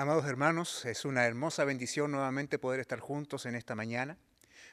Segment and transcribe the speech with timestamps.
[0.00, 4.16] Amados hermanos, es una hermosa bendición nuevamente poder estar juntos en esta mañana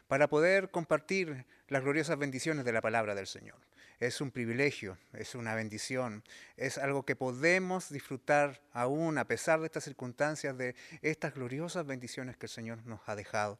[0.07, 3.57] para poder compartir las gloriosas bendiciones de la palabra del Señor.
[3.99, 6.23] Es un privilegio, es una bendición,
[6.55, 12.37] es algo que podemos disfrutar aún a pesar de estas circunstancias, de estas gloriosas bendiciones
[12.37, 13.59] que el Señor nos ha dejado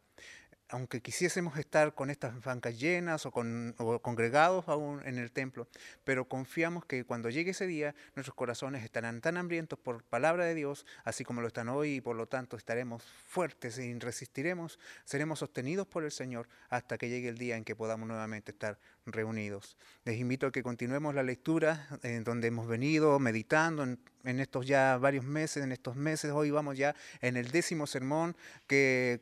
[0.69, 5.67] aunque quisiésemos estar con estas bancas llenas o, con, congregados aún en el templo,
[6.03, 10.55] pero confiamos que cuando llegue ese día nuestros corazones estarán tan hambrientos por palabra de
[10.55, 15.39] Dios, así como lo están hoy, y por lo tanto estaremos fuertes y resistiremos, seremos
[15.39, 19.77] sostenidos por el Señor hasta que llegue el día en que podamos nuevamente estar reunidos.
[20.03, 24.97] Les invito a que continuemos la lectura en donde hemos venido meditando en estos ya
[24.97, 28.35] varios meses, en estos meses, hoy vamos ya en el décimo sermón
[28.67, 29.21] que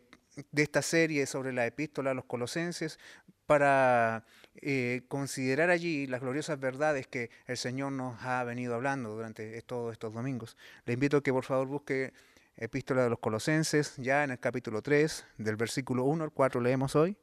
[0.52, 3.00] de esta serie sobre la epístola a los colosenses
[3.46, 9.62] para eh, considerar allí las gloriosas verdades que el Señor nos ha venido hablando durante
[9.62, 10.58] todos estos domingos.
[10.86, 12.14] Le invito a que por favor busque
[12.58, 16.96] epístola de los colosenses ya en el capítulo 3 del versículo 1 al 4 leemos
[16.96, 17.18] hoy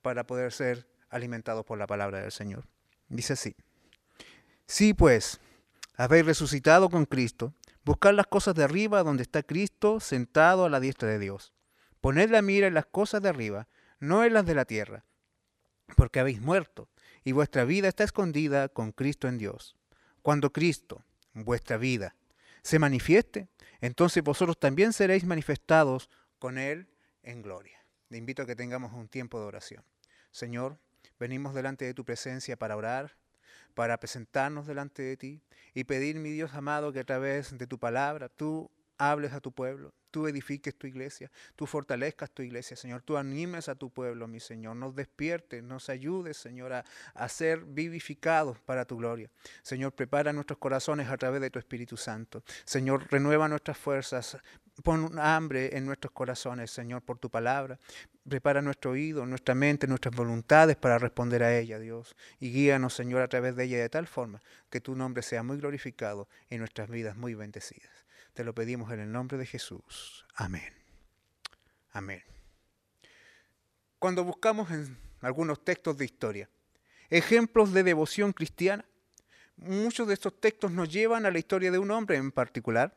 [0.00, 2.64] para poder ser alimentados por la palabra del Señor.
[3.08, 3.54] Dice así,
[4.66, 5.38] sí pues,
[5.96, 7.52] habéis resucitado con Cristo,
[7.84, 11.52] buscad las cosas de arriba donde está Cristo sentado a la diestra de Dios.
[12.02, 13.68] Poned la mira en las cosas de arriba,
[14.00, 15.04] no en las de la tierra,
[15.96, 16.88] porque habéis muerto,
[17.22, 19.76] y vuestra vida está escondida con Cristo en Dios.
[20.20, 22.16] Cuando Cristo, vuestra vida,
[22.62, 23.46] se manifieste,
[23.80, 26.88] entonces vosotros también seréis manifestados con Él
[27.22, 27.84] en gloria.
[28.08, 29.84] Le invito a que tengamos un tiempo de oración.
[30.32, 30.78] Señor,
[31.20, 33.16] venimos delante de tu presencia para orar,
[33.74, 35.40] para presentarnos delante de ti
[35.72, 38.72] y pedir, mi Dios amado, que a través de tu palabra tú
[39.10, 43.68] hables a tu pueblo, tú edifiques tu iglesia, tú fortalezcas tu iglesia, Señor, tú animes
[43.68, 48.98] a tu pueblo, mi Señor, nos despiertes, nos ayudes, Señor, a, ser vivificados para tu
[48.98, 49.30] gloria.
[49.62, 52.44] Señor, prepara nuestros corazones a través de tu Espíritu Santo.
[52.64, 54.36] Señor, renueva nuestras fuerzas,
[54.84, 57.78] pon hambre en nuestros corazones, Señor, por tu palabra.
[58.28, 62.14] Prepara nuestro oído, nuestra mente, nuestras voluntades para responder a ella, Dios.
[62.38, 64.40] Y guíanos, Señor, a través de ella de tal forma
[64.70, 68.01] que tu nombre sea muy glorificado y nuestras vidas muy bendecidas.
[68.34, 70.26] Te lo pedimos en el nombre de Jesús.
[70.34, 70.72] Amén.
[71.90, 72.22] Amén.
[73.98, 76.48] Cuando buscamos en algunos textos de historia
[77.10, 78.86] ejemplos de devoción cristiana,
[79.56, 82.96] muchos de estos textos nos llevan a la historia de un hombre en particular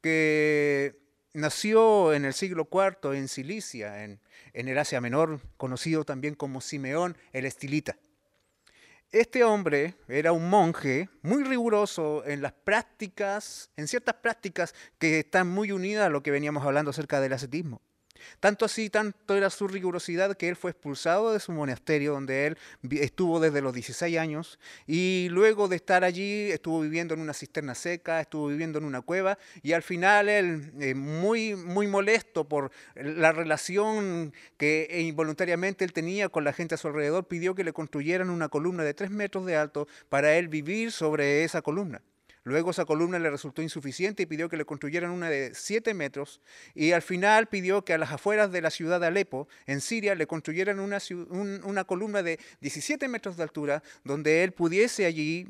[0.00, 0.96] que
[1.34, 4.20] nació en el siglo IV en Cilicia, en,
[4.52, 7.96] en el Asia Menor, conocido también como Simeón el Estilita.
[9.10, 15.48] Este hombre era un monje muy riguroso en las prácticas, en ciertas prácticas que están
[15.48, 17.80] muy unidas a lo que veníamos hablando acerca del ascetismo.
[18.40, 22.58] Tanto así, tanto era su rigurosidad que él fue expulsado de su monasterio donde él
[22.90, 27.74] estuvo desde los 16 años y luego de estar allí estuvo viviendo en una cisterna
[27.74, 32.70] seca, estuvo viviendo en una cueva y al final él, eh, muy, muy molesto por
[32.94, 37.72] la relación que involuntariamente él tenía con la gente a su alrededor, pidió que le
[37.72, 42.02] construyeran una columna de tres metros de alto para él vivir sobre esa columna.
[42.48, 46.40] Luego esa columna le resultó insuficiente y pidió que le construyeran una de 7 metros
[46.74, 50.14] y al final pidió que a las afueras de la ciudad de Alepo, en Siria,
[50.14, 50.98] le construyeran una,
[51.30, 55.46] una columna de 17 metros de altura donde él pudiese allí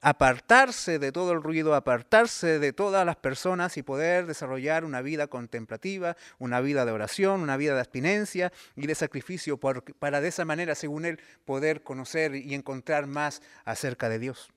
[0.00, 5.28] apartarse de todo el ruido, apartarse de todas las personas y poder desarrollar una vida
[5.28, 10.44] contemplativa, una vida de oración, una vida de abstinencia y de sacrificio para de esa
[10.44, 14.52] manera, según él, poder conocer y encontrar más acerca de Dios.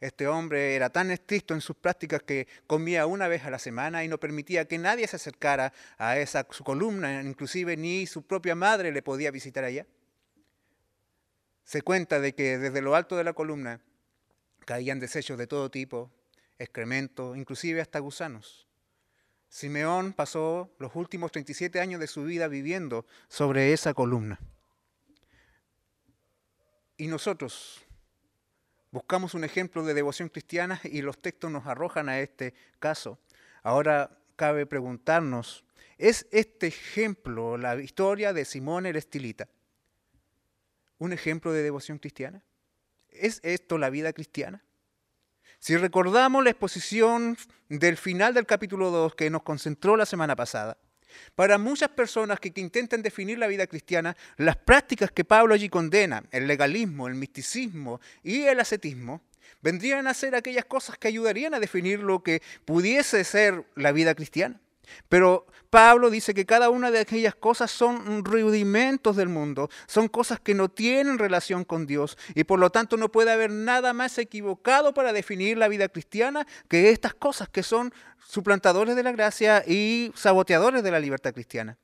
[0.00, 4.04] Este hombre era tan estricto en sus prácticas que comía una vez a la semana
[4.04, 8.54] y no permitía que nadie se acercara a esa su columna, inclusive ni su propia
[8.54, 9.86] madre le podía visitar allá.
[11.64, 13.80] Se cuenta de que desde lo alto de la columna
[14.66, 16.10] caían desechos de todo tipo,
[16.58, 18.66] excrementos, inclusive hasta gusanos.
[19.48, 24.38] Simeón pasó los últimos 37 años de su vida viviendo sobre esa columna.
[26.98, 27.85] Y nosotros,
[28.96, 33.18] Buscamos un ejemplo de devoción cristiana y los textos nos arrojan a este caso.
[33.62, 35.66] Ahora cabe preguntarnos,
[35.98, 39.48] ¿es este ejemplo, la historia de Simón el Estilita,
[40.96, 42.42] un ejemplo de devoción cristiana?
[43.10, 44.64] ¿Es esto la vida cristiana?
[45.58, 47.36] Si recordamos la exposición
[47.68, 50.78] del final del capítulo 2 que nos concentró la semana pasada,
[51.34, 56.24] para muchas personas que, intentan definir la vida cristiana, las prácticas que Pablo allí condena,
[56.30, 59.22] el legalismo, el misticismo y el ascetismo,
[59.62, 64.14] vendrían a ser aquellas cosas que ayudarían a definir lo que pudiese ser la vida
[64.14, 64.60] cristiana.
[65.08, 70.40] Pero Pablo dice que cada una de aquellas cosas son rudimentos del mundo, son cosas
[70.40, 74.16] que no tienen relación con Dios y por lo tanto no puede haber nada más
[74.18, 77.92] equivocado para definir la vida cristiana que estas cosas que son
[78.26, 81.78] suplantadores de la gracia y saboteadores de la libertad cristiana.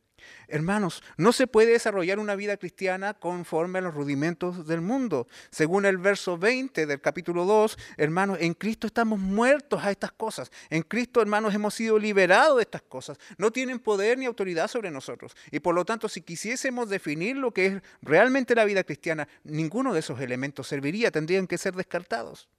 [0.52, 5.26] Hermanos, no se puede desarrollar una vida cristiana conforme a los rudimentos del mundo.
[5.50, 10.52] Según el verso 20 del capítulo 2, hermanos, en Cristo estamos muertos a estas cosas.
[10.69, 13.16] En Cristo, hermanos, hemos sido liberados de estas cosas.
[13.38, 15.34] No tienen poder ni autoridad sobre nosotros.
[15.50, 19.94] Y por lo tanto, si quisiésemos definir lo que es realmente la vida cristiana, ninguno
[19.94, 22.50] de esos elementos serviría, tendrían que ser descartados.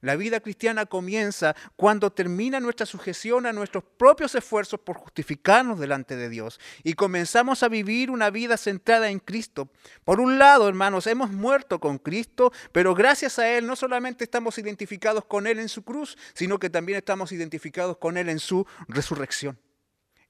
[0.00, 6.16] La vida cristiana comienza cuando termina nuestra sujeción a nuestros propios esfuerzos por justificarnos delante
[6.16, 9.68] de Dios y comenzamos a vivir una vida centrada en Cristo.
[10.04, 14.58] Por un lado, hermanos, hemos muerto con Cristo, pero gracias a Él no solamente estamos
[14.58, 18.66] identificados con Él en su cruz, sino que también estamos identificados con Él en su
[18.86, 19.58] resurrección.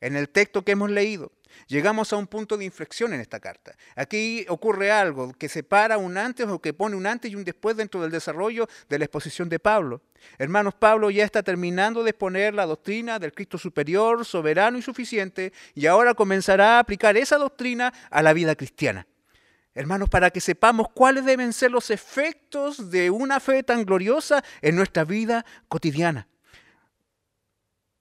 [0.00, 1.32] En el texto que hemos leído,
[1.66, 3.76] llegamos a un punto de inflexión en esta carta.
[3.96, 7.76] Aquí ocurre algo que separa un antes o que pone un antes y un después
[7.76, 10.02] dentro del desarrollo de la exposición de Pablo.
[10.38, 15.52] Hermanos, Pablo ya está terminando de exponer la doctrina del Cristo superior, soberano y suficiente,
[15.74, 19.06] y ahora comenzará a aplicar esa doctrina a la vida cristiana.
[19.74, 24.74] Hermanos, para que sepamos cuáles deben ser los efectos de una fe tan gloriosa en
[24.74, 26.26] nuestra vida cotidiana.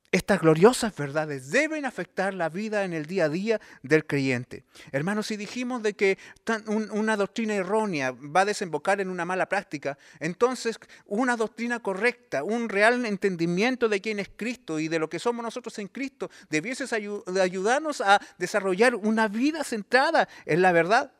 [0.09, 4.63] Estas gloriosas verdades deben afectar la vida en el día a día del creyente.
[4.93, 6.17] Hermanos, si dijimos de que
[6.65, 12.69] una doctrina errónea va a desembocar en una mala práctica, entonces una doctrina correcta, un
[12.69, 16.85] real entendimiento de quién es Cristo y de lo que somos nosotros en Cristo, debiese
[16.95, 21.11] ayudarnos a desarrollar una vida centrada en la verdad.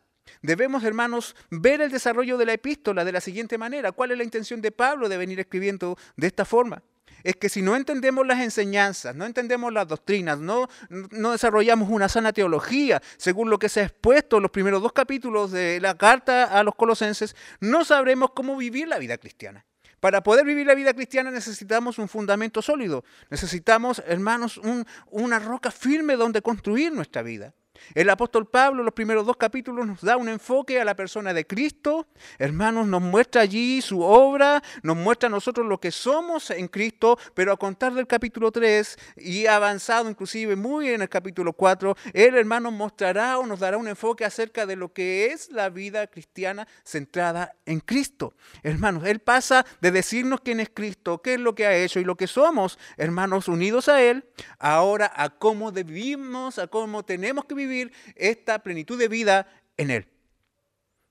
[0.42, 3.92] Debemos, hermanos, ver el desarrollo de la epístola de la siguiente manera.
[3.92, 6.82] ¿Cuál es la intención de Pablo de venir escribiendo de esta forma?
[7.24, 12.32] es que si no entendemos las enseñanzas, no entendemos las doctrinas, no, desarrollamos una sana
[12.32, 16.46] teología, según lo que se ha expuesto en los primeros dos capítulos de la carta
[16.46, 19.66] a los colosenses, no sabremos cómo vivir la vida cristiana.
[20.00, 24.62] Para poder vivir la vida cristiana necesitamos un fundamento sólido, necesitamos, hermanos,
[25.08, 27.54] una roca firme donde construir nuestra vida.
[27.94, 31.46] El apóstol Pablo, los primeros dos capítulos, nos da un enfoque a la persona de
[31.46, 32.08] Cristo.
[32.40, 37.18] Hermanos, nos muestra allí su obra, nos muestra a nosotros lo que somos en Cristo,
[37.34, 42.36] pero a contar del capítulo 3 y avanzado inclusive muy en el capítulo 4, él,
[42.36, 46.68] hermanos, mostrará o nos dará un enfoque acerca de lo que es la vida cristiana
[46.84, 48.34] centrada en Cristo.
[48.64, 52.04] Hermanos, él pasa de decirnos quién es Cristo, qué es lo que ha hecho y
[52.04, 54.26] lo que somos, hermanos, unidos a él,
[54.60, 59.48] ahora a cómo vivimos, a cómo tenemos que vivir vivir esta plenitud de vida
[59.78, 60.08] en Él.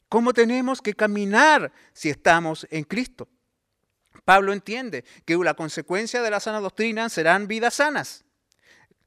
[0.09, 3.29] ¿Cómo tenemos que caminar si estamos en Cristo?
[4.25, 8.25] Pablo entiende que la consecuencia de la sana doctrina serán vidas sanas.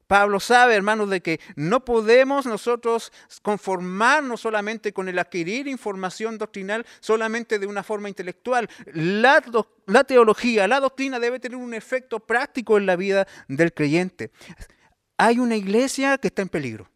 [0.07, 3.11] Pablo sabe, hermanos, de que no podemos nosotros
[3.43, 8.67] conformarnos solamente con el adquirir información doctrinal solamente de una forma intelectual.
[8.91, 9.43] La,
[9.85, 14.31] la, teología, la doctrina debe tener un efecto práctico en la vida del creyente.
[15.17, 16.89] Hay una iglesia que está en peligro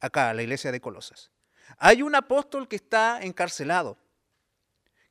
[0.00, 1.30] acá, la iglesia de Colosas.
[1.78, 3.98] Hay un apóstol que está encarcelado,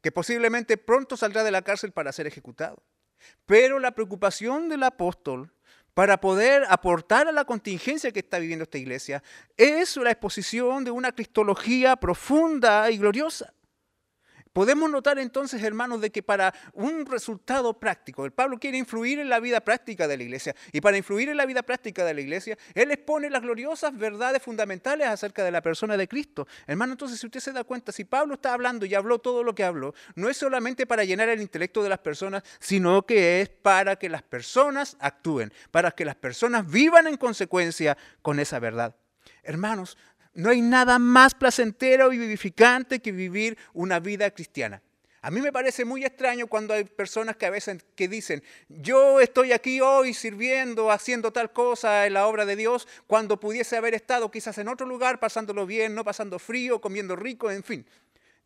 [0.01, 2.83] que posiblemente pronto saldrá de la cárcel para ser ejecutado.
[3.45, 5.51] Pero la preocupación del apóstol
[5.95, 9.23] para poder aportar a la contingencia que está viviendo esta iglesia
[9.57, 13.54] es la exposición de una cristología profunda y gloriosa.
[14.55, 19.27] Podemos notar entonces, hermanos, de que para un resultado práctico, el Pablo quiere influir en
[19.27, 20.55] la vida práctica de la iglesia.
[20.71, 24.41] Y para influir en la vida práctica de la iglesia, él expone las gloriosas verdades
[24.41, 26.47] fundamentales acerca de la persona de Cristo.
[26.67, 29.53] Hermano, entonces, si usted se da cuenta, si Pablo está hablando y habló todo lo
[29.53, 33.50] que habló, no es solamente para llenar el intelecto de las personas, sino que es
[33.50, 38.95] para que las personas actúen, para que las personas vivan en consecuencia con esa verdad.
[39.43, 39.97] Hermanos,
[40.36, 44.82] no hay nada más placentero y vivificante que vivir una vida cristiana.
[45.22, 49.54] A mí me parece muy extraño cuando hay personas que a veces dicen, yo estoy
[49.54, 54.30] aquí hoy sirviendo, haciendo tal cosa en la obra de Dios, cuando pudiese haber estado
[54.30, 57.88] quizás en otro lugar, pasándolo bien, no pasando frío, comiendo rico, en fin.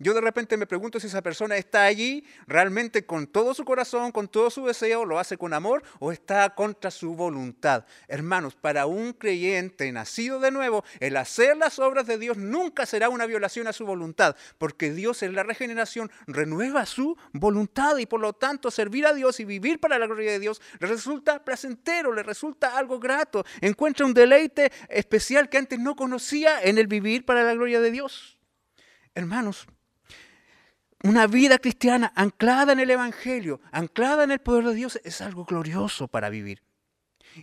[0.01, 4.13] Yo de repente me pregunto si esa persona está allí realmente con todo su corazón,
[4.13, 7.83] con todo su deseo, lo hace con amor o está contra su voluntad.
[8.07, 13.09] Hermanos, para un creyente nacido de nuevo, el hacer las obras de Dios nunca será
[13.09, 18.21] una violación a su voluntad, porque Dios en la regeneración renueva su voluntad y por
[18.21, 22.13] lo tanto servir a Dios y vivir para la gloria de Dios le resulta placentero,
[22.13, 27.25] le resulta algo grato, encuentra un deleite especial que antes no conocía en el vivir
[27.25, 28.39] para la gloria de Dios.
[29.13, 29.67] Hermanos,
[31.03, 35.45] una vida cristiana anclada en el Evangelio, anclada en el poder de Dios, es algo
[35.45, 36.61] glorioso para vivir.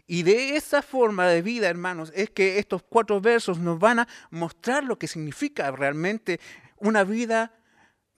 [0.06, 4.08] Y de esa forma de vida, hermanos, es que estos cuatro versos nos van a
[4.30, 6.40] mostrar lo que significa realmente
[6.78, 7.54] una vida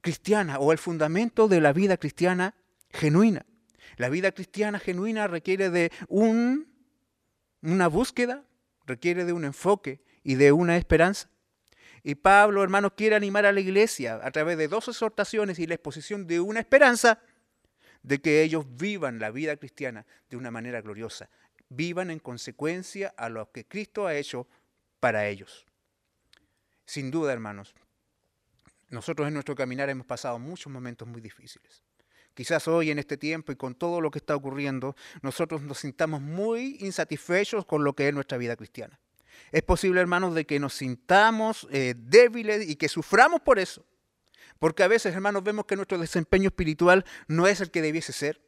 [0.00, 2.54] cristiana o el fundamento de la vida cristiana
[2.90, 3.44] genuina.
[3.96, 6.68] La vida cristiana genuina requiere de un,
[7.62, 8.44] una búsqueda,
[8.86, 11.28] requiere de un enfoque y de una esperanza.
[12.08, 15.74] Y Pablo, hermanos, quiere animar a la iglesia a través de dos exhortaciones y la
[15.74, 17.20] exposición de una esperanza
[18.02, 21.28] de que ellos vivan la vida cristiana de una manera gloriosa,
[21.68, 24.48] vivan en consecuencia a lo que Cristo ha hecho
[25.00, 25.66] para ellos.
[26.86, 27.74] Sin duda, hermanos,
[28.88, 31.82] nosotros en nuestro caminar hemos pasado muchos momentos muy difíciles.
[32.32, 36.22] Quizás hoy en este tiempo y con todo lo que está ocurriendo, nosotros nos sintamos
[36.22, 38.98] muy insatisfechos con lo que es nuestra vida cristiana.
[39.52, 43.84] Es posible, hermanos, de que nos sintamos eh, débiles y que suframos por eso.
[44.58, 48.40] Porque a veces, hermanos, vemos que nuestro desempeño espiritual no es el que debiese ser.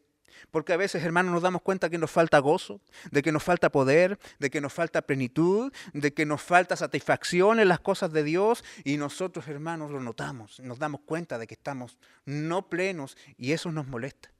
[0.50, 2.80] Porque a veces, hermanos, nos damos cuenta que nos falta gozo,
[3.10, 7.60] de que nos falta poder, de que nos falta plenitud, de que nos falta satisfacción
[7.60, 8.64] en las cosas de Dios.
[8.84, 13.70] Y nosotros, hermanos, lo notamos, nos damos cuenta de que estamos no plenos y eso
[13.70, 14.30] nos molesta.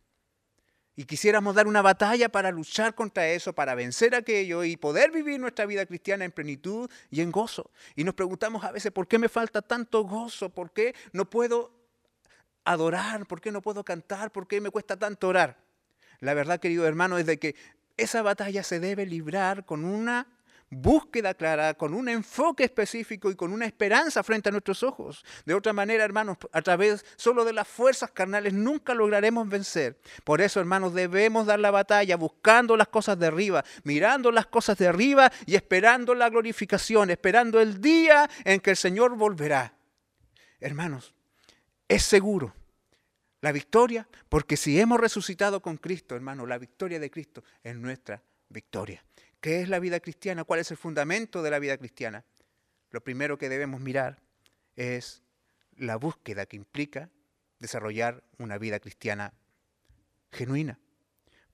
[1.00, 5.40] Y quisiéramos dar una batalla para luchar contra eso, para vencer aquello y poder vivir
[5.40, 7.71] nuestra vida cristiana en plenitud y en gozo.
[7.97, 10.50] Y nos preguntamos a veces, ¿por qué me falta tanto gozo?
[10.50, 11.73] ¿Por qué no puedo
[12.66, 13.25] adorar?
[13.25, 14.30] ¿Por qué no puedo cantar?
[14.30, 15.57] ¿Por qué me cuesta tanto orar?
[16.19, 17.57] La verdad, querido hermano, es de que
[17.97, 20.26] esa batalla se debe librar con una
[20.71, 25.25] búsqueda clara, con un enfoque específico y con una esperanza frente a nuestros ojos.
[25.45, 30.00] De otra manera, hermanos, a través solo de las fuerzas carnales nunca lograremos vencer.
[30.25, 34.79] Por eso, hermanos, debemos dar la batalla buscando las cosas de arriba, mirando las cosas
[34.79, 39.75] de arriba y esperando la glorificación, esperando el día en que el Señor volverá.
[40.61, 41.15] Hermanos,
[41.89, 42.55] es seguro
[43.41, 48.23] la victoria, porque si hemos resucitado con Cristo, hermano, la victoria de Cristo es nuestra
[48.50, 49.03] victoria.
[49.41, 50.45] ¿Qué es la vida cristiana?
[50.45, 52.25] ¿Cuál es el fundamento de la vida cristiana?
[52.91, 54.21] Lo primero que debemos mirar
[54.77, 55.23] es
[55.77, 57.09] la búsqueda que implica
[57.59, 59.33] desarrollar una vida cristiana
[60.31, 60.79] genuina.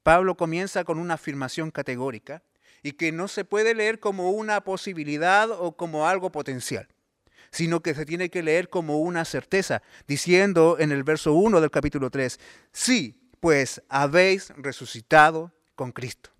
[0.02, 2.43] Pablo comienza con una afirmación categórica
[2.83, 6.88] y que no se puede leer como una posibilidad o como algo potencial
[7.50, 11.71] sino que se tiene que leer como una certeza, diciendo en el verso 1 del
[11.71, 12.38] capítulo 3,
[12.73, 16.36] sí, pues habéis resucitado con Cristo.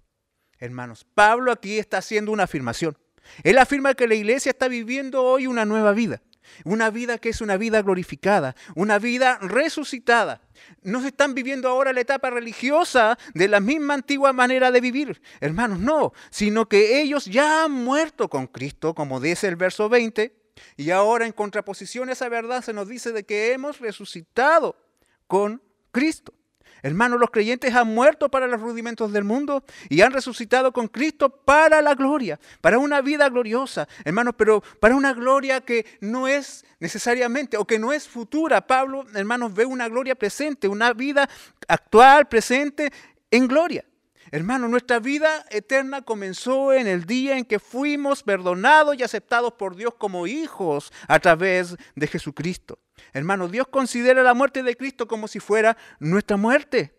[0.59, 2.97] Hermanos, Pablo aquí está haciendo una afirmación.
[3.43, 6.23] Él afirma que la iglesia está viviendo hoy una nueva vida,
[6.65, 10.41] una vida que es una vida glorificada, una vida resucitada.
[10.83, 15.21] No se están viviendo ahora la etapa religiosa de la misma antigua manera de vivir,
[15.41, 20.35] hermanos, no, sino que ellos ya han muerto con Cristo, como dice el verso 20,
[20.77, 24.77] y ahora en contraposición a esa verdad se nos dice de que hemos resucitado
[25.27, 26.33] con Cristo.
[26.87, 31.29] Hermanos, los creyentes han muerto para los rudimentos del mundo y han resucitado con Cristo
[31.29, 33.89] para la gloria, para una vida gloriosa.
[34.05, 38.69] Hermanos, pero para una gloria que no es necesariamente o que no es futura.
[38.69, 41.29] Pablo, hermanos, ve una gloria presente, una vida
[41.67, 42.93] actual, presente
[43.33, 43.85] en gloria.
[44.31, 49.75] Hermano, nuestra vida eterna comenzó en el día en que fuimos perdonados y aceptados por
[49.75, 52.79] Dios como hijos a través de Jesucristo.
[53.13, 56.95] Hermano, Dios considera la muerte de Cristo como si fuera nuestra muerte.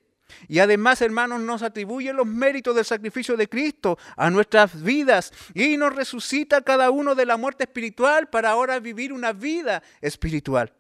[0.48, 5.77] Y además, hermanos, nos atribuye los méritos del sacrificio de Cristo a nuestras vidas y
[5.77, 10.74] nos resucita cada uno de la muerte espiritual para ahora vivir una vida espiritual.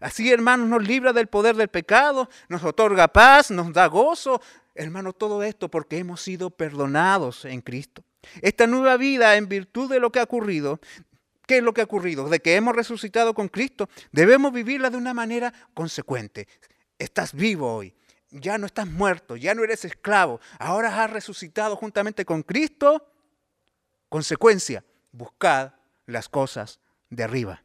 [0.00, 4.40] Así, hermanos, nos libra del poder del pecado, nos otorga paz, nos da gozo,
[4.78, 8.04] Hermano, todo esto porque hemos sido perdonados en Cristo.
[8.42, 10.78] Esta nueva vida en virtud de lo que ha ocurrido,
[11.48, 12.28] ¿qué es lo que ha ocurrido?
[12.28, 16.46] De que hemos resucitado con Cristo, debemos vivirla de una manera consecuente.
[16.98, 17.94] Estás vivo hoy,
[18.30, 23.10] ya no estás muerto, ya no eres esclavo, ahora has resucitado juntamente con Cristo.
[24.10, 25.72] Consecuencia, buscad
[26.06, 27.64] las cosas de arriba.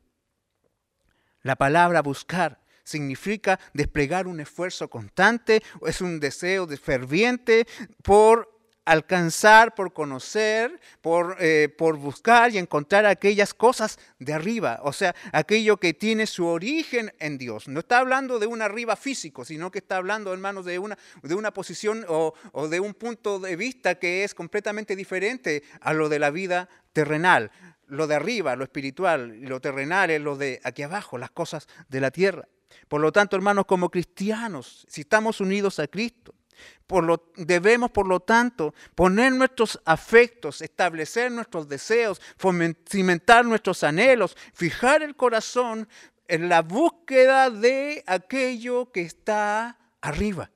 [1.42, 7.68] La palabra buscar significa desplegar un esfuerzo constante, es un deseo de ferviente
[8.02, 8.53] por
[8.86, 15.16] alcanzar, por conocer, por, eh, por, buscar y encontrar aquellas cosas de arriba, o sea,
[15.32, 17.68] aquello que tiene su origen en Dios.
[17.68, 21.36] No está hablando de un arriba físico, sino que está hablando, hermanos, de una, de
[21.36, 26.10] una posición o, o de un punto de vista que es completamente diferente a lo
[26.10, 27.52] de la vida terrenal.
[27.88, 32.02] Lo de arriba, lo espiritual, lo terrenal es lo de aquí abajo, las cosas de
[32.02, 32.48] la tierra.
[32.88, 36.34] Por lo tanto, hermanos, como cristianos, si estamos unidos a Cristo,
[36.88, 42.22] por lo, debemos, por lo tanto, poner nuestros afectos, establecer nuestros deseos,
[42.88, 45.88] cimentar nuestros anhelos, fijar el corazón
[46.28, 50.50] en la búsqueda de aquello que está arriba.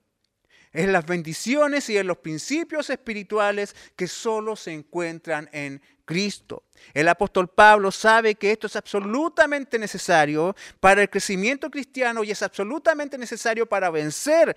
[0.74, 6.64] en las bendiciones y en los principios espirituales que solo se encuentran en Cristo.
[6.94, 12.42] El apóstol Pablo sabe que esto es absolutamente necesario para el crecimiento cristiano y es
[12.42, 14.56] absolutamente necesario para vencer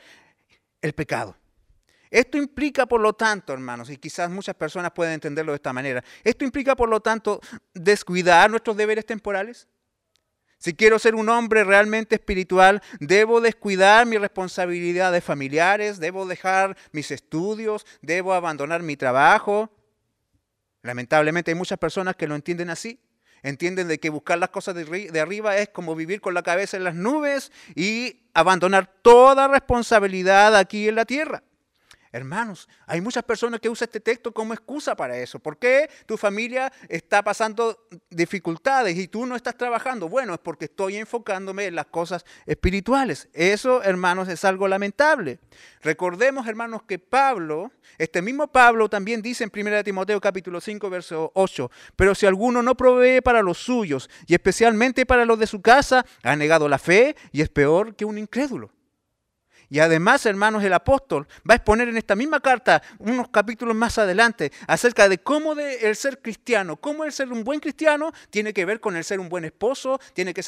[0.83, 1.37] el pecado.
[2.11, 6.03] Esto implica, por lo tanto, hermanos, y quizás muchas personas pueden entenderlo de esta manera,
[6.25, 7.41] esto implica, por lo tanto,
[7.73, 9.69] descuidar nuestros deberes temporales.
[10.59, 17.11] Si quiero ser un hombre realmente espiritual, debo descuidar mis responsabilidades familiares, debo dejar mis
[17.11, 19.71] estudios, debo abandonar mi trabajo.
[20.83, 23.01] Lamentablemente hay muchas personas que lo entienden así.
[23.43, 26.85] Entienden de que buscar las cosas de, arriba es como vivir con la cabeza en
[26.85, 31.43] las nubes y abandonar toda responsabilidad aquí en la tierra.
[32.13, 35.39] Hermanos, hay muchas personas que usan este texto como excusa para eso.
[35.39, 40.09] ¿Por qué tu familia está pasando dificultades y tú no estás trabajando?
[40.09, 43.29] Bueno, es porque estoy enfocándome en las cosas espirituales.
[43.33, 45.39] Eso, hermanos, es algo lamentable.
[45.83, 51.31] Recordemos, hermanos, que Pablo, este mismo Pablo también dice en 1 Timoteo capítulo 5, verso
[51.35, 55.63] 8, pero si alguno no provee para los suyos y especialmente para los de su
[55.63, 58.73] casa, ha negado la fe y es peor que un incrédulo.
[59.71, 63.99] Y además, hermanos, el apóstol va a exponer en esta misma carta, unos capítulos más
[63.99, 68.65] adelante, acerca de cómo el ser cristiano, cómo el ser un buen cristiano tiene que
[68.65, 70.43] ver con el ser un buen esposo, tiene que,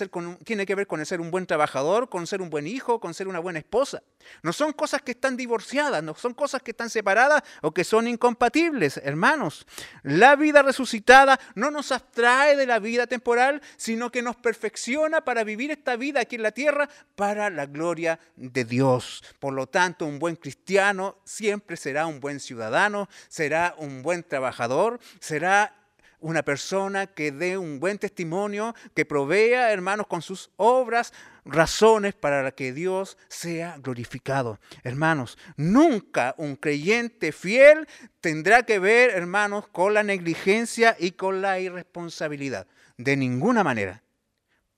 [0.44, 3.14] tiene que ver con el ser un buen trabajador, con ser un buen hijo, con
[3.14, 4.02] ser una buena esposa.
[4.42, 8.08] No son cosas que están divorciadas, no son cosas que están separadas o que son
[8.08, 9.66] incompatibles, hermanos.
[10.02, 15.44] La vida resucitada no nos abstrae de la vida temporal, sino que nos perfecciona para
[15.44, 19.11] vivir esta vida aquí en la tierra para la gloria de Dios.
[19.38, 25.00] Por lo tanto, un buen cristiano siempre será un buen ciudadano, será un buen trabajador,
[25.20, 25.74] será
[26.22, 31.12] una persona que dé un buen testimonio, que provea, hermanos, con sus obras
[31.44, 34.58] razones para que Dios sea glorificado.
[34.84, 37.88] Hermanos, nunca un creyente fiel
[38.20, 42.66] tendrá que ver, hermanos, con la negligencia y con la irresponsabilidad.
[42.96, 44.02] De ninguna manera.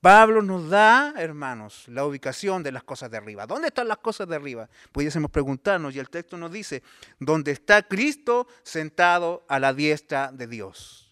[0.05, 3.47] Pablo nos da, hermanos, la ubicación de las cosas de arriba.
[3.47, 4.69] ¿Dónde están las cosas de arriba?
[4.93, 6.83] Pudiésemos preguntarnos y el texto nos dice,
[7.19, 11.11] ¿dónde está Cristo sentado a la diestra de Dios.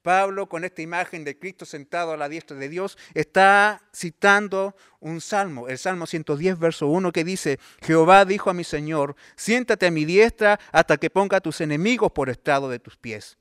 [0.00, 5.20] Pablo con esta imagen de Cristo sentado a la diestra de Dios está citando un
[5.20, 9.90] salmo, el Salmo 110, verso 1, que dice, Jehová dijo a mi Señor, siéntate a
[9.90, 13.36] mi diestra hasta que ponga a tus enemigos por estrado de tus pies.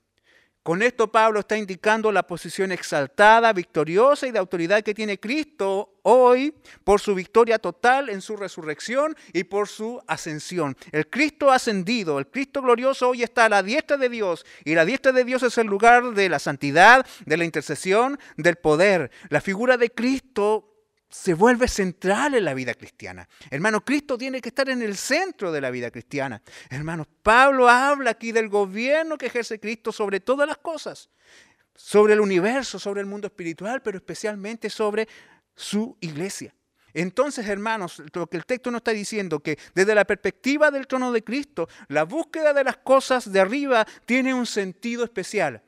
[0.70, 5.96] Con esto Pablo está indicando la posición exaltada, victoriosa y de autoridad que tiene Cristo
[6.04, 6.54] hoy
[6.84, 10.78] por su victoria total en su resurrección y por su ascensión.
[10.92, 14.86] El Cristo ascendido, el Cristo glorioso hoy está a la diestra de Dios y la
[14.86, 19.10] diestra de Dios es el lugar de la santidad, de la intercesión, del poder.
[19.30, 20.70] La figura de Cristo
[21.10, 23.28] se vuelve central en la vida cristiana.
[23.50, 26.42] Hermano, Cristo tiene que estar en el centro de la vida cristiana.
[26.70, 31.10] Hermanos, Pablo habla aquí del gobierno que ejerce Cristo sobre todas las cosas,
[31.76, 35.08] sobre el universo, sobre el mundo espiritual, pero especialmente sobre
[35.56, 36.54] su iglesia.
[36.94, 41.12] Entonces, hermanos, lo que el texto nos está diciendo, que desde la perspectiva del trono
[41.12, 45.62] de Cristo, la búsqueda de las cosas de arriba tiene un sentido especial.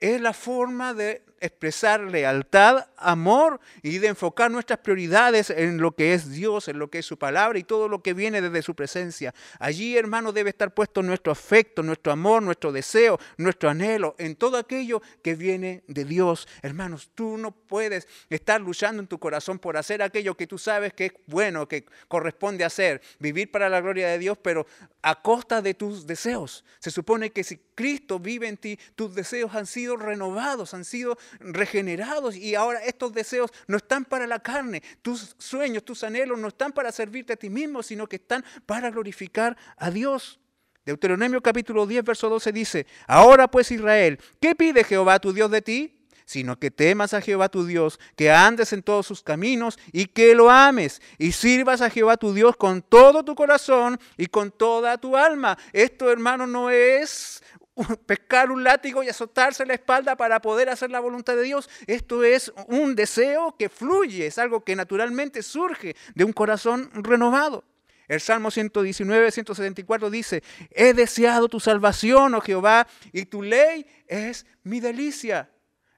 [0.00, 6.14] Es la forma de expresar lealtad, amor y de enfocar nuestras prioridades en lo que
[6.14, 8.74] es Dios, en lo que es su palabra y todo lo que viene desde su
[8.74, 9.34] presencia.
[9.58, 14.56] Allí, hermano, debe estar puesto nuestro afecto, nuestro amor, nuestro deseo, nuestro anhelo, en todo
[14.56, 16.48] aquello que viene de Dios.
[16.62, 20.92] Hermanos, tú no puedes estar luchando en tu corazón por hacer aquello que tú sabes
[20.92, 24.66] que es bueno, que corresponde hacer, vivir para la gloria de Dios, pero
[25.02, 26.64] a costa de tus deseos.
[26.80, 31.16] Se supone que si Cristo vive en ti, tus deseos han sido renovados, han sido
[31.40, 36.48] regenerados y ahora estos deseos no están para la carne, tus sueños, tus anhelos no
[36.48, 40.40] están para servirte a ti mismo, sino que están para glorificar a Dios.
[40.84, 45.62] Deuteronomio capítulo 10, verso 12 dice, ahora pues Israel, ¿qué pide Jehová tu Dios de
[45.62, 45.94] ti?
[46.28, 50.34] sino que temas a Jehová tu Dios, que andes en todos sus caminos y que
[50.34, 54.98] lo ames y sirvas a Jehová tu Dios con todo tu corazón y con toda
[54.98, 55.56] tu alma.
[55.72, 57.42] Esto, hermano, no es
[58.06, 61.68] pescar un látigo y azotarse la espalda para poder hacer la voluntad de Dios.
[61.86, 67.64] Esto es un deseo que fluye, es algo que naturalmente surge de un corazón renovado.
[68.08, 74.46] El Salmo 119, 174 dice, he deseado tu salvación, oh Jehová, y tu ley es
[74.62, 75.50] mi delicia.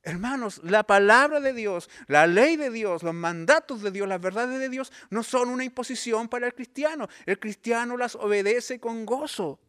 [0.03, 4.59] Hermanos, la palabra de Dios, la ley de Dios, los mandatos de Dios, las verdades
[4.59, 7.09] de Dios no son una imposición para el cristiano.
[7.27, 9.61] El cristiano las obedece con gozo.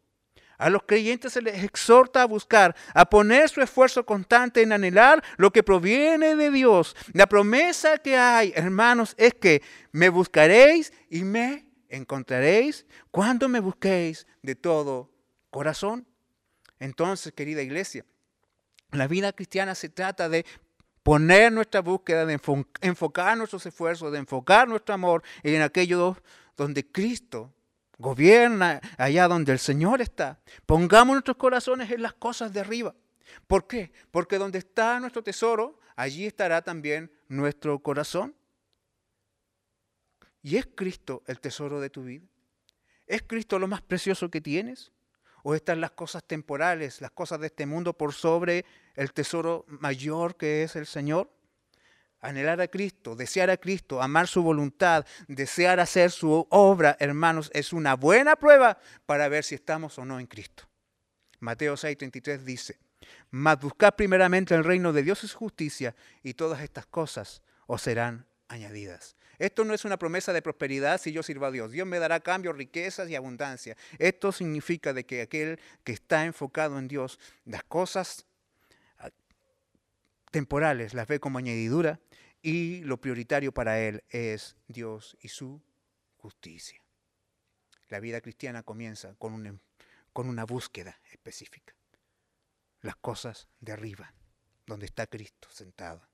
[0.62, 5.20] A los creyentes se les exhorta a buscar, a poner su esfuerzo constante en anhelar
[5.36, 6.94] lo que proviene de Dios.
[7.14, 14.24] La promesa que hay, hermanos, es que me buscaréis y me encontraréis cuando me busquéis
[14.40, 15.10] de todo
[15.50, 16.06] corazón.
[16.78, 18.04] Entonces, querida iglesia,
[18.92, 20.46] la vida cristiana se trata de
[21.02, 22.38] poner nuestra búsqueda, de
[22.82, 26.16] enfocar nuestros esfuerzos, de enfocar nuestro amor en aquello
[26.56, 27.52] donde Cristo
[28.02, 30.38] gobierna, allá donde el Señor está.
[30.66, 32.94] Pongamos nuestros corazones en las cosas de arriba.
[33.46, 33.92] ¿Por qué?
[34.10, 38.34] Porque donde está nuestro tesoro, allí estará también nuestro corazón.
[40.42, 42.26] ¿Y es Cristo el tesoro de tu vida?
[43.06, 44.92] ¿Es Cristo lo más precioso que tienes?
[45.44, 50.36] ¿O están las cosas temporales, las cosas de este mundo por sobre el tesoro mayor
[50.36, 51.30] que es el Señor?
[52.22, 57.72] Anhelar a Cristo, desear a Cristo, amar su voluntad, desear hacer su obra, hermanos, es
[57.72, 60.68] una buena prueba para ver si estamos o no en Cristo.
[61.40, 62.78] Mateo 6:33 dice,
[63.30, 67.82] mas buscad primeramente el reino de Dios y su justicia, y todas estas cosas os
[67.82, 69.16] serán añadidas.
[69.38, 71.72] Esto no es una promesa de prosperidad si yo sirvo a Dios.
[71.72, 73.76] Dios me dará cambio, riquezas y abundancia.
[73.98, 78.26] Esto significa de que aquel que está enfocado en Dios, las cosas
[80.32, 82.00] temporales las ve como añadidura
[82.42, 85.62] y lo prioritario para él es Dios y su
[86.16, 86.82] justicia.
[87.88, 89.60] La vida cristiana comienza con,
[90.12, 91.74] con una búsqueda específica.
[92.80, 94.12] Las cosas de arriba,
[94.66, 96.08] donde está Cristo sentado.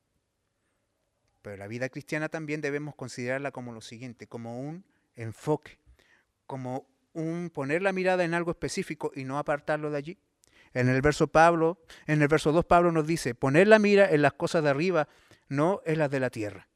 [1.40, 5.78] Pero la vida cristiana también debemos considerarla como lo siguiente, como un enfoque,
[6.46, 10.18] como un poner la mirada en algo específico y no apartarlo de allí.
[10.74, 14.22] En el verso Pablo, en el verso 2 Pablo nos dice, poner la mira en
[14.22, 15.08] las cosas de arriba,
[15.48, 16.68] no en las de la tierra.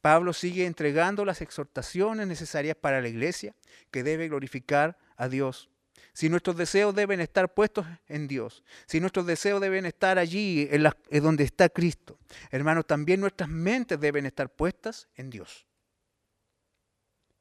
[0.00, 3.54] Pablo sigue entregando las exhortaciones necesarias para la iglesia
[3.90, 5.70] que debe glorificar a Dios
[6.18, 11.22] si nuestros deseos deben estar puestos en Dios, si nuestros deseos deben estar allí, en,
[11.22, 12.18] donde está Cristo,
[12.50, 15.67] hermanos, también nuestras mentes deben estar puestas en Dios.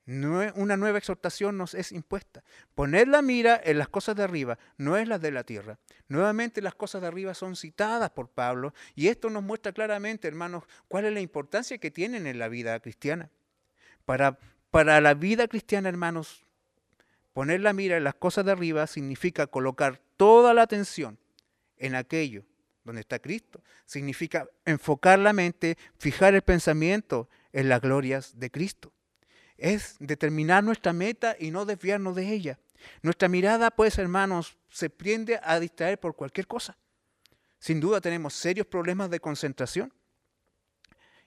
[0.07, 2.43] Una nueva exhortación nos es impuesta.
[2.73, 5.77] Poner la mira en las cosas de arriba, no es las de la tierra.
[6.07, 10.63] Nuevamente las cosas de arriba son citadas por Pablo y esto nos muestra claramente, hermanos,
[10.87, 13.29] cuál es la importancia que tienen en la vida cristiana.
[14.05, 14.39] Para,
[14.71, 16.45] para la vida cristiana, hermanos,
[17.37, 21.19] Poner la mira en las cosas de arriba significa colocar toda la atención
[21.77, 22.45] en aquello
[22.83, 23.61] donde está Cristo.
[23.85, 28.91] Significa enfocar la mente, fijar el pensamiento en las glorias de Cristo.
[29.57, 32.59] Es determinar nuestra meta y no desviarnos de ella.
[33.01, 36.77] Nuestra mirada, pues, hermanos, se prende a distraer por cualquier cosa.
[37.59, 39.91] Sin duda tenemos serios problemas de concentración.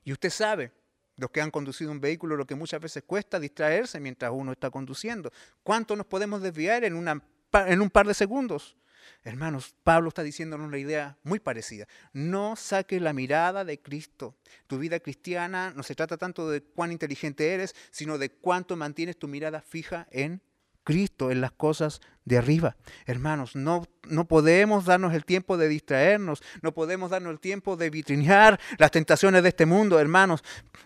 [0.05, 0.73] Y usted sabe,
[1.17, 4.71] los que han conducido un vehículo, lo que muchas veces cuesta distraerse mientras uno está
[4.71, 5.33] conduciendo.
[5.63, 8.77] ¿Cuánto nos podemos desviar en un par de segundos?
[9.23, 11.87] Hermanos, Pablo está diciéndonos una idea muy parecida.
[12.13, 14.37] No saques la mirada de Cristo.
[14.67, 19.19] Tu vida cristiana no se trata tanto de cuán inteligente eres, sino de cuánto mantienes
[19.19, 20.43] tu mirada fija en
[20.85, 22.77] Cristo, en las cosas de arriba.
[23.07, 27.91] Hermanos, no, no podemos darnos el tiempo de distraernos, no podemos darnos el tiempo de
[27.91, 30.43] vitrinear las tentaciones de este mundo, hermanos.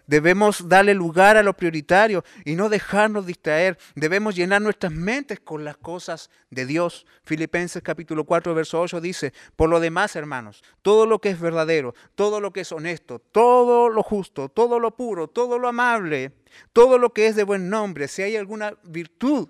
[0.06, 3.78] Debemos darle lugar a lo prioritario y no dejarnos distraer.
[3.94, 7.06] Debemos llenar nuestras mentes con las cosas de Dios.
[7.24, 11.94] Filipenses capítulo 4, verso 8 dice, por lo demás, hermanos, todo lo que es verdadero,
[12.14, 16.32] todo lo que es honesto, todo lo justo, todo lo puro, todo lo amable,
[16.72, 19.48] todo lo que es de buen nombre, si hay alguna virtud,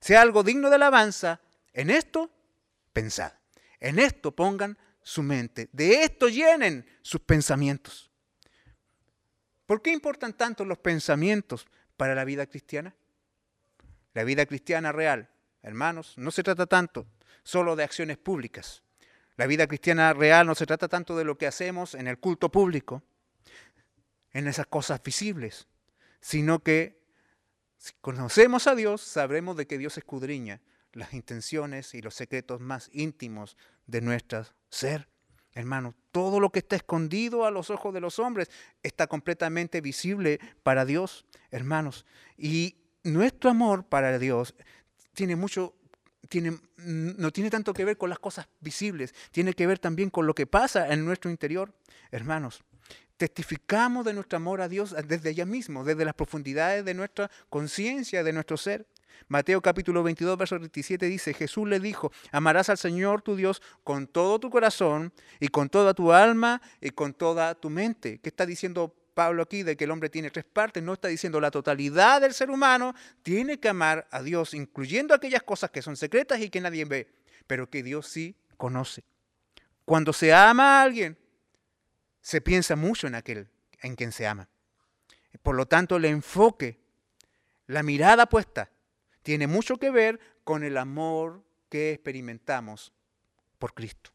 [0.00, 1.40] sea algo digno de alabanza,
[1.72, 2.30] en esto
[2.92, 3.32] pensad.
[3.80, 5.68] En esto pongan su mente.
[5.72, 8.10] De esto llenen sus pensamientos.
[9.66, 12.94] ¿Por qué importan tanto los pensamientos para la vida cristiana?
[14.14, 15.28] La vida cristiana real,
[15.62, 17.06] hermanos, no se trata tanto
[17.42, 18.82] solo de acciones públicas.
[19.36, 22.50] La vida cristiana real no se trata tanto de lo que hacemos en el culto
[22.50, 23.02] público,
[24.32, 25.66] en esas cosas visibles,
[26.20, 26.95] sino que
[27.78, 30.60] si conocemos a Dios, sabremos de que Dios escudriña
[30.92, 35.08] las intenciones y los secretos más íntimos de nuestro ser.
[35.52, 38.50] Hermano, todo lo que está escondido a los ojos de los hombres
[38.82, 42.04] está completamente visible para Dios, hermanos.
[42.36, 44.54] Y nuestro amor para Dios
[45.14, 45.74] tiene mucho,
[46.28, 50.26] tiene, no tiene tanto que ver con las cosas visibles, tiene que ver también con
[50.26, 51.72] lo que pasa en nuestro interior.
[52.10, 52.62] Hermanos,
[53.16, 58.22] testificamos de nuestro amor a Dios desde allá mismo, desde las profundidades de nuestra conciencia,
[58.22, 58.86] de nuestro ser.
[59.28, 64.06] Mateo capítulo 22, verso 37 dice, Jesús le dijo, amarás al Señor tu Dios con
[64.06, 68.20] todo tu corazón y con toda tu alma y con toda tu mente.
[68.20, 70.82] ¿Qué está diciendo Pablo aquí de que el hombre tiene tres partes?
[70.82, 75.42] No está diciendo la totalidad del ser humano tiene que amar a Dios, incluyendo aquellas
[75.42, 77.08] cosas que son secretas y que nadie ve,
[77.46, 79.02] pero que Dios sí conoce.
[79.86, 81.16] Cuando se ama a alguien,
[82.26, 83.48] se piensa mucho en aquel
[83.82, 84.48] en quien se ama.
[85.44, 86.76] Por lo tanto, el enfoque,
[87.68, 88.68] la mirada puesta
[89.22, 92.92] tiene mucho que ver con el amor que experimentamos
[93.60, 94.10] por Cristo.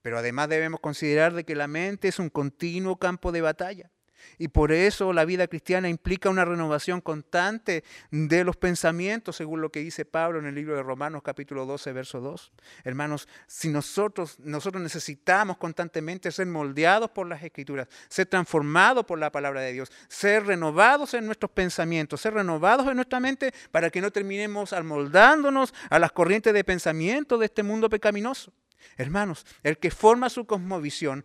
[0.00, 3.90] Pero además debemos considerar de que la mente es un continuo campo de batalla.
[4.38, 9.70] Y por eso la vida cristiana implica una renovación constante de los pensamientos, según lo
[9.70, 12.52] que dice Pablo en el libro de Romanos capítulo 12, verso 2.
[12.84, 19.32] Hermanos, si nosotros, nosotros necesitamos constantemente ser moldeados por las escrituras, ser transformados por la
[19.32, 24.00] palabra de Dios, ser renovados en nuestros pensamientos, ser renovados en nuestra mente para que
[24.00, 28.52] no terminemos amoldándonos a las corrientes de pensamiento de este mundo pecaminoso.
[28.96, 31.24] Hermanos, el que forma su cosmovisión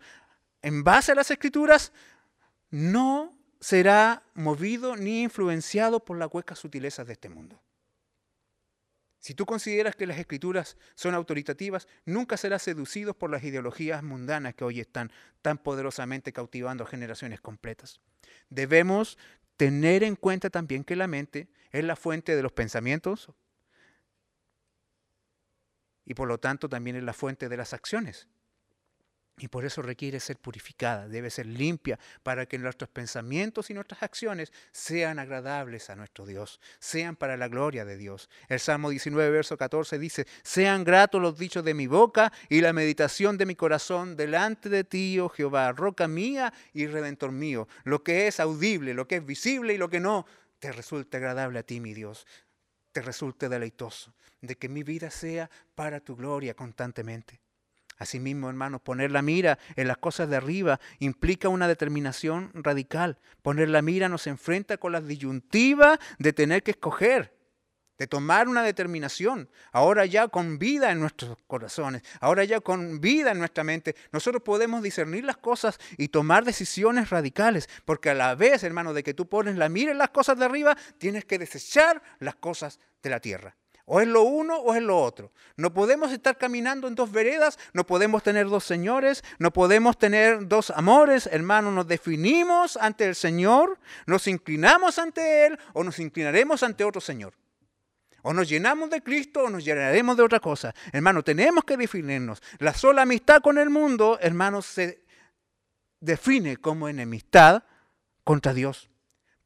[0.62, 1.92] en base a las escrituras
[2.74, 7.62] no será movido ni influenciado por las huecas sutilezas de este mundo.
[9.20, 14.56] Si tú consideras que las escrituras son autoritativas, nunca serás seducido por las ideologías mundanas
[14.56, 18.00] que hoy están tan poderosamente cautivando a generaciones completas.
[18.50, 19.18] Debemos
[19.56, 23.30] tener en cuenta también que la mente es la fuente de los pensamientos
[26.04, 28.26] y por lo tanto también es la fuente de las acciones.
[29.36, 34.04] Y por eso requiere ser purificada, debe ser limpia para que nuestros pensamientos y nuestras
[34.04, 38.28] acciones sean agradables a nuestro Dios, sean para la gloria de Dios.
[38.48, 42.72] El Salmo 19, verso 14 dice, sean gratos los dichos de mi boca y la
[42.72, 47.66] meditación de mi corazón delante de ti, oh Jehová, roca mía y redentor mío.
[47.82, 50.26] Lo que es audible, lo que es visible y lo que no,
[50.60, 52.24] te resulte agradable a ti, mi Dios,
[52.92, 57.43] te resulte deleitoso, de que mi vida sea para tu gloria constantemente.
[57.96, 63.18] Asimismo, hermanos, poner la mira en las cosas de arriba implica una determinación radical.
[63.42, 67.36] Poner la mira nos enfrenta con la disyuntiva de tener que escoger,
[67.96, 69.48] de tomar una determinación.
[69.70, 74.42] Ahora ya con vida en nuestros corazones, ahora ya con vida en nuestra mente, nosotros
[74.42, 77.68] podemos discernir las cosas y tomar decisiones radicales.
[77.84, 80.44] Porque a la vez, hermano, de que tú pones la mira en las cosas de
[80.44, 83.56] arriba, tienes que desechar las cosas de la tierra.
[83.86, 85.30] O es lo uno o es lo otro.
[85.56, 90.48] No podemos estar caminando en dos veredas, no podemos tener dos señores, no podemos tener
[90.48, 91.70] dos amores, hermano.
[91.70, 97.34] Nos definimos ante el Señor, nos inclinamos ante Él o nos inclinaremos ante otro Señor.
[98.22, 100.74] O nos llenamos de Cristo o nos llenaremos de otra cosa.
[100.90, 102.42] Hermano, tenemos que definirnos.
[102.58, 105.04] La sola amistad con el mundo, hermano, se
[106.00, 107.64] define como enemistad
[108.24, 108.88] contra Dios.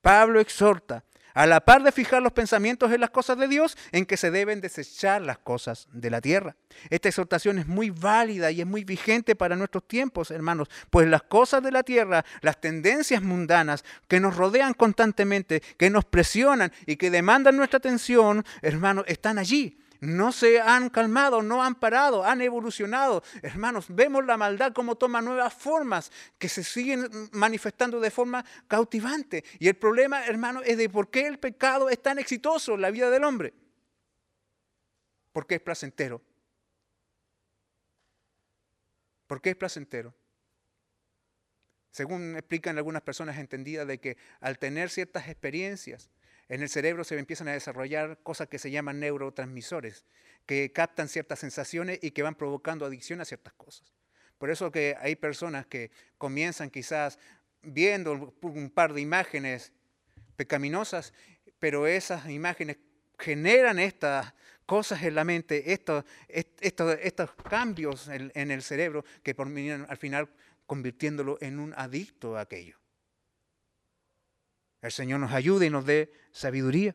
[0.01, 1.03] Pablo exhorta
[1.35, 4.31] a la par de fijar los pensamientos en las cosas de Dios, en que se
[4.31, 6.57] deben desechar las cosas de la tierra.
[6.91, 11.23] Esta exhortación es muy válida y es muy vigente para nuestros tiempos, hermanos, pues las
[11.23, 16.97] cosas de la tierra, las tendencias mundanas que nos rodean constantemente, que nos presionan y
[16.97, 22.41] que demandan nuestra atención, hermanos, están allí no se han calmado, no han parado, han
[22.41, 23.23] evolucionado.
[23.43, 29.45] Hermanos, vemos la maldad como toma nuevas formas que se siguen manifestando de forma cautivante.
[29.59, 32.91] Y el problema, hermanos, es de por qué el pecado es tan exitoso en la
[32.91, 33.55] vida del hombre.
[35.33, 36.23] Porque es placentero.
[39.27, 40.15] ¿Por qué es placentero?
[41.91, 46.11] Según explican algunas personas entendidas de que al tener ciertas experiencias,
[46.49, 50.05] en el cerebro se empiezan a desarrollar cosas que se llaman neurotransmisores,
[50.47, 53.93] que captan ciertas sensaciones y que van provocando adicción a ciertas cosas.
[54.39, 57.19] Por eso que hay personas que comienzan quizás
[57.63, 59.73] viendo un par de imágenes
[60.37, 61.13] pecaminosas,
[61.59, 62.79] pero esas imágenes
[63.19, 64.33] generan estas
[64.65, 70.29] cosas en la mente, estos, estos, cambios en, en, el cerebro que terminan al final
[70.67, 72.77] convirtiéndolo en un adicto a aquello.
[74.83, 76.95] El Señor nos ayude y nos dé sabiduría.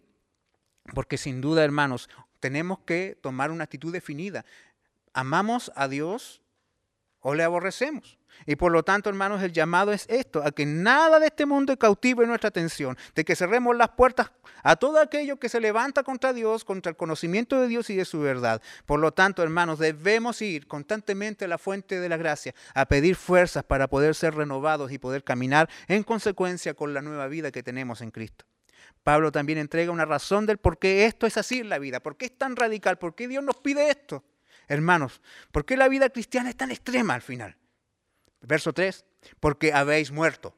[0.93, 4.45] Porque sin duda, hermanos, tenemos que tomar una actitud definida.
[5.13, 6.41] ¿Amamos a Dios
[7.19, 8.17] o le aborrecemos?
[8.45, 11.77] Y por lo tanto, hermanos, el llamado es esto, a que nada de este mundo
[11.77, 14.31] cautive nuestra atención, de que cerremos las puertas
[14.63, 18.05] a todo aquello que se levanta contra Dios, contra el conocimiento de Dios y de
[18.05, 18.61] su verdad.
[18.85, 23.15] Por lo tanto, hermanos, debemos ir constantemente a la fuente de la gracia, a pedir
[23.15, 27.63] fuerzas para poder ser renovados y poder caminar en consecuencia con la nueva vida que
[27.63, 28.45] tenemos en Cristo.
[29.03, 32.15] Pablo también entrega una razón del por qué esto es así en la vida, por
[32.15, 34.23] qué es tan radical, por qué Dios nos pide esto.
[34.67, 37.57] Hermanos, ¿por qué la vida cristiana es tan extrema al final?
[38.43, 39.05] Verso 3,
[39.39, 40.55] porque habéis muerto.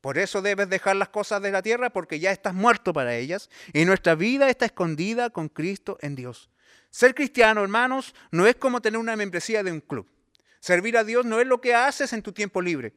[0.00, 3.50] Por eso debes dejar las cosas de la tierra porque ya estás muerto para ellas
[3.72, 6.50] y nuestra vida está escondida con Cristo en Dios.
[6.90, 10.10] Ser cristiano, hermanos, no es como tener una membresía de un club.
[10.60, 12.94] Servir a Dios no es lo que haces en tu tiempo libre.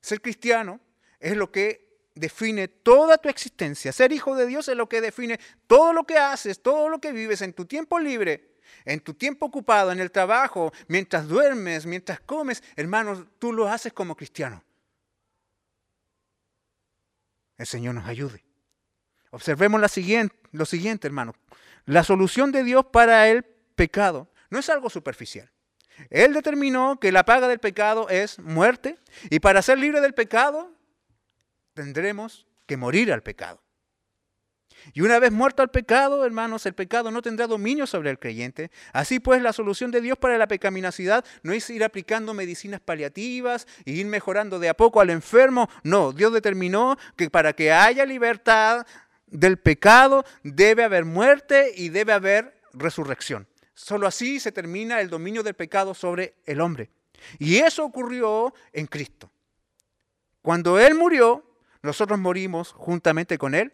[0.00, 0.80] Ser cristiano
[1.18, 3.92] es lo que define toda tu existencia.
[3.92, 7.12] Ser hijo de Dios es lo que define todo lo que haces, todo lo que
[7.12, 8.49] vives en tu tiempo libre
[8.84, 13.92] en tu tiempo ocupado, en el trabajo, mientras duermes, mientras comes, hermanos, tú lo haces
[13.92, 14.62] como cristiano.
[17.56, 18.42] El Señor nos ayude.
[19.30, 21.34] Observemos la siguiente, lo siguiente, hermano.
[21.84, 25.50] La solución de Dios para el pecado no es algo superficial.
[26.08, 30.72] Él determinó que la paga del pecado es muerte y para ser libre del pecado
[31.74, 33.62] tendremos que morir al pecado.
[34.92, 38.70] Y una vez muerto al pecado, hermanos, el pecado no tendrá dominio sobre el creyente.
[38.92, 43.66] Así pues, la solución de Dios para la pecaminosidad no es ir aplicando medicinas paliativas
[43.84, 45.68] e ir mejorando de a poco al enfermo.
[45.82, 48.86] No, Dios determinó que para que haya libertad
[49.26, 53.46] del pecado debe haber muerte y debe haber resurrección.
[53.74, 56.90] Solo así se termina el dominio del pecado sobre el hombre.
[57.38, 59.30] Y eso ocurrió en Cristo.
[60.42, 61.44] Cuando Él murió,
[61.82, 63.72] nosotros morimos juntamente con Él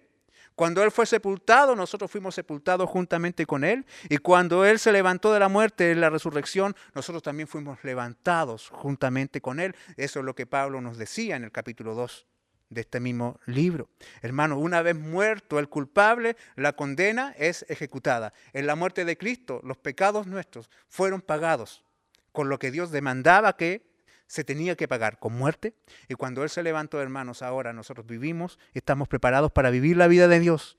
[0.57, 3.85] cuando Él fue sepultado, nosotros fuimos sepultados juntamente con Él.
[4.09, 8.71] Y cuando Él se levantó de la muerte en la resurrección, nosotros también fuimos levantados
[8.71, 9.77] juntamente con Él.
[9.99, 12.27] Eso es lo que Pablo nos decía en el capítulo 2
[12.71, 13.91] de este mismo libro.
[14.23, 18.33] Hermano, una vez muerto el culpable, la condena es ejecutada.
[18.55, 21.85] En la muerte de Cristo, los pecados nuestros fueron pagados
[22.33, 23.87] con lo que Dios demandaba que
[24.27, 25.75] se tenía que pagar con muerte.
[26.09, 30.29] Y cuando Él se levantó, hermanos, ahora nosotros vivimos estamos preparados para vivir la vida
[30.29, 30.77] de Dios.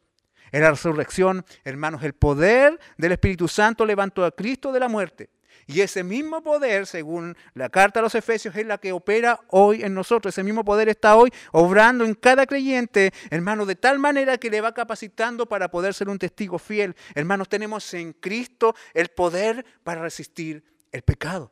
[0.52, 5.30] En la resurrección, hermanos, el poder del Espíritu Santo levantó a Cristo de la muerte.
[5.66, 9.84] Y ese mismo poder, según la carta a los Efesios, es la que opera hoy
[9.84, 10.34] en nosotros.
[10.34, 14.62] Ese mismo poder está hoy obrando en cada creyente, hermanos, de tal manera que le
[14.62, 16.96] va capacitando para poder ser un testigo fiel.
[17.16, 21.52] Hermanos, tenemos en Cristo el poder para resistir el pecado.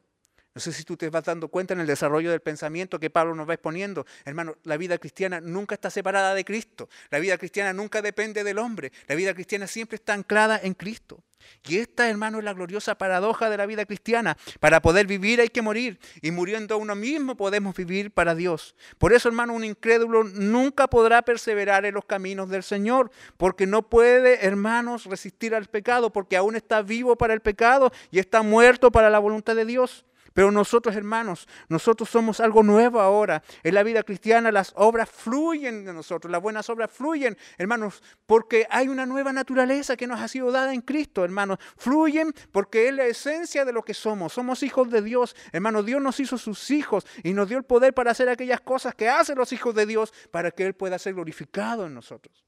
[0.56, 3.36] No sé si tú te vas dando cuenta en el desarrollo del pensamiento que Pablo
[3.36, 4.06] nos va exponiendo.
[4.24, 6.88] Hermano, la vida cristiana nunca está separada de Cristo.
[7.10, 8.94] La vida cristiana nunca depende del hombre.
[9.08, 11.22] La vida cristiana siempre está anclada en Cristo.
[11.68, 14.38] Y esta, hermano, es la gloriosa paradoja de la vida cristiana.
[14.62, 16.00] Para poder vivir hay que morir.
[16.22, 18.78] Y muriendo uno mismo podemos vivir para Dios.
[18.98, 23.12] Por eso, hermano, un incrédulo nunca podrá perseverar en los caminos del Señor.
[23.36, 26.14] Porque no puede, hermanos, resistir al pecado.
[26.14, 30.06] Porque aún está vivo para el pecado y está muerto para la voluntad de Dios.
[30.36, 33.42] Pero nosotros, hermanos, nosotros somos algo nuevo ahora.
[33.64, 38.68] En la vida cristiana las obras fluyen de nosotros, las buenas obras fluyen, hermanos, porque
[38.70, 41.60] hay una nueva naturaleza que nos ha sido dada en Cristo, hermanos.
[41.78, 44.34] Fluyen porque es la esencia de lo que somos.
[44.34, 45.86] Somos hijos de Dios, hermanos.
[45.86, 49.08] Dios nos hizo sus hijos y nos dio el poder para hacer aquellas cosas que
[49.08, 52.44] hacen los hijos de Dios para que Él pueda ser glorificado en nosotros.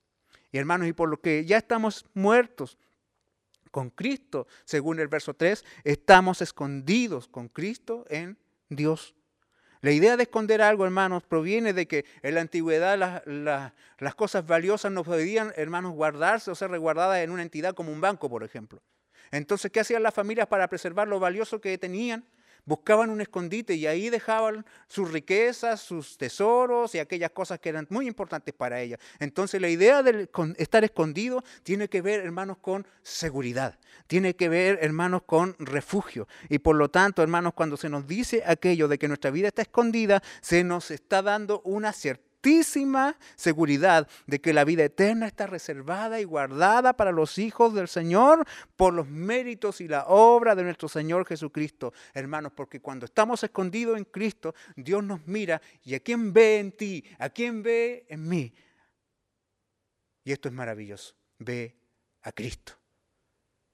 [0.51, 2.77] Y hermanos, y por lo que ya estamos muertos,
[3.71, 8.37] con Cristo, según el verso 3, estamos escondidos con Cristo en
[8.69, 9.15] Dios.
[9.81, 14.91] La idea de esconder algo, hermanos, proviene de que en la antigüedad las cosas valiosas
[14.91, 18.81] no podían, hermanos, guardarse o ser resguardadas en una entidad como un banco, por ejemplo.
[19.29, 22.25] Entonces, ¿qué hacían las familias para preservar lo valioso que tenían?
[22.65, 27.87] Buscaban un escondite y ahí dejaban sus riquezas, sus tesoros y aquellas cosas que eran
[27.89, 28.99] muy importantes para ellas.
[29.19, 34.79] Entonces la idea de estar escondido tiene que ver, hermanos, con seguridad, tiene que ver,
[34.81, 36.27] hermanos, con refugio.
[36.49, 39.61] Y por lo tanto, hermanos, cuando se nos dice aquello de que nuestra vida está
[39.61, 41.93] escondida, se nos está dando una
[43.35, 48.45] seguridad de que la vida eterna está reservada y guardada para los hijos del Señor
[48.75, 51.93] por los méritos y la obra de nuestro Señor Jesucristo.
[52.13, 56.71] Hermanos, porque cuando estamos escondidos en Cristo, Dios nos mira y a quién ve en
[56.71, 58.53] ti, a quién ve en mí.
[60.23, 61.75] Y esto es maravilloso, ve
[62.23, 62.73] a Cristo.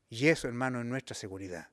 [0.10, 1.70] Y eso, hermano, es nuestra seguridad.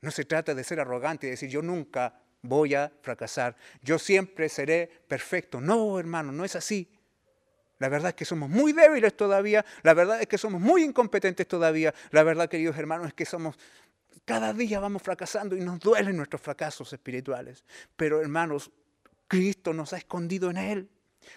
[0.00, 4.48] No se trata de ser arrogante y decir yo nunca voy a fracasar, yo siempre
[4.48, 5.60] seré perfecto.
[5.60, 6.88] No, hermano, no es así.
[7.78, 11.46] La verdad es que somos muy débiles todavía, la verdad es que somos muy incompetentes
[11.46, 13.58] todavía, la verdad, queridos hermanos, es que somos,
[14.24, 17.64] cada día vamos fracasando y nos duelen nuestros fracasos espirituales.
[17.94, 18.70] Pero hermanos,
[19.28, 20.90] Cristo nos ha escondido en Él.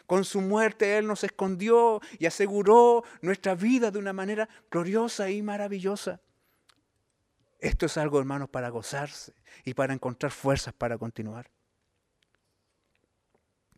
[0.05, 5.41] Con su muerte Él nos escondió y aseguró nuestra vida de una manera gloriosa y
[5.41, 6.21] maravillosa.
[7.59, 9.33] Esto es algo, hermanos, para gozarse
[9.65, 11.49] y para encontrar fuerzas para continuar.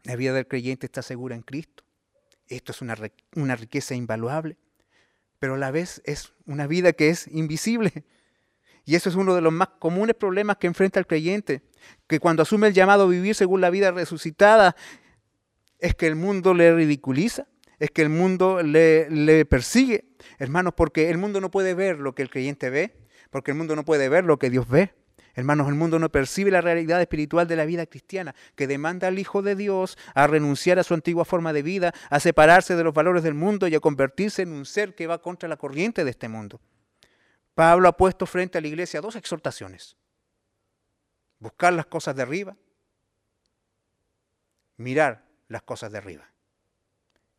[0.04, 1.84] La vida del creyente está segura en Cristo.
[2.48, 2.96] Esto es una,
[3.36, 4.58] una riqueza invaluable,
[5.40, 8.06] pero a la vez es una vida que es invisible.
[8.84, 11.62] Y eso es uno de los más comunes problemas que enfrenta el creyente,
[12.08, 14.76] que cuando asume el llamado a vivir según la vida resucitada,
[15.80, 17.48] es que el mundo le ridiculiza,
[17.80, 20.06] es que el mundo le, le persigue,
[20.40, 22.96] hermanos, porque el mundo no puede ver lo que el creyente ve,
[23.32, 24.94] porque el mundo no puede ver lo que Dios ve.
[25.34, 29.18] Hermanos, el mundo no percibe la realidad espiritual de la vida cristiana, que demanda al
[29.18, 32.94] Hijo de Dios a renunciar a su antigua forma de vida, a separarse de los
[32.94, 36.12] valores del mundo y a convertirse en un ser que va contra la corriente de
[36.12, 36.60] este mundo.
[37.56, 39.96] Pablo ha puesto frente a la iglesia dos exhortaciones.
[41.40, 42.58] Buscar las cosas de arriba,
[44.76, 46.30] mirar las cosas de arriba.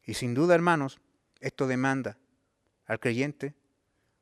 [0.03, 1.01] Y sin duda, hermanos,
[1.41, 2.19] Esto demanda
[2.87, 3.55] al creyente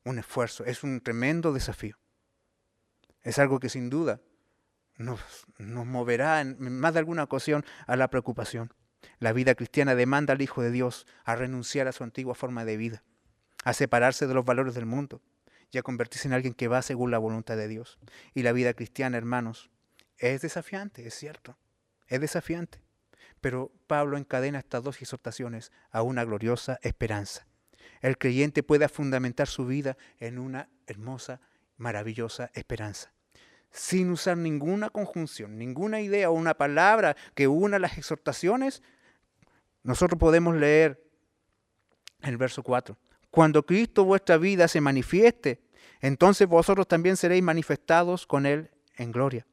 [0.03, 1.97] un esfuerzo, es un tremendo desafío.
[3.21, 4.21] Es algo que sin duda
[4.97, 5.19] nos,
[5.57, 8.73] nos moverá en más de alguna ocasión a la preocupación.
[9.19, 12.77] La vida cristiana demanda al Hijo de Dios a renunciar a su antigua forma de
[12.77, 13.03] vida,
[13.63, 15.21] a separarse de los valores del mundo
[15.71, 17.99] y a convertirse en alguien que va según la voluntad de Dios.
[18.33, 19.71] Y la vida cristiana, hermanos,
[20.17, 21.57] es desafiante, es cierto,
[22.07, 22.81] es desafiante.
[23.39, 27.47] Pero Pablo encadena estas dos exhortaciones a una gloriosa esperanza.
[28.01, 31.41] El creyente pueda fundamentar su vida en una hermosa,
[31.77, 33.11] maravillosa esperanza
[33.71, 38.83] sin usar ninguna conjunción, ninguna idea o una palabra que una las exhortaciones,
[39.83, 41.01] nosotros podemos leer
[42.21, 42.97] el verso 4.
[43.29, 45.61] Cuando Cristo vuestra vida se manifieste,
[46.01, 49.47] entonces vosotros también seréis manifestados con Él en gloria.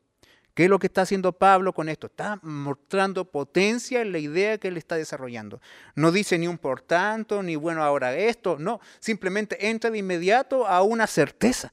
[0.59, 2.09] ¿Qué es lo que está haciendo Pablo con esto?
[2.09, 5.61] Está mostrando potencia en la idea que él está desarrollando.
[5.95, 10.67] No dice ni un por tanto, ni bueno ahora esto, no, simplemente entra de inmediato
[10.67, 11.73] a una certeza.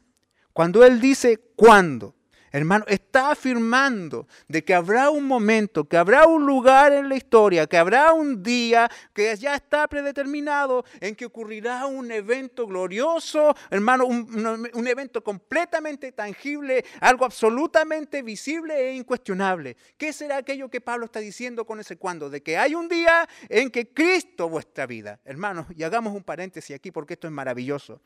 [0.53, 2.13] Cuando él dice cuándo,
[2.51, 7.67] Hermano, está afirmando de que habrá un momento, que habrá un lugar en la historia,
[7.67, 14.05] que habrá un día que ya está predeterminado en que ocurrirá un evento glorioso, hermano,
[14.05, 19.75] un, un evento completamente tangible, algo absolutamente visible e incuestionable.
[19.97, 22.29] ¿Qué será aquello que Pablo está diciendo con ese cuándo?
[22.29, 25.19] De que hay un día en que Cristo vuestra vida.
[25.25, 28.01] Hermanos, y hagamos un paréntesis aquí porque esto es maravilloso.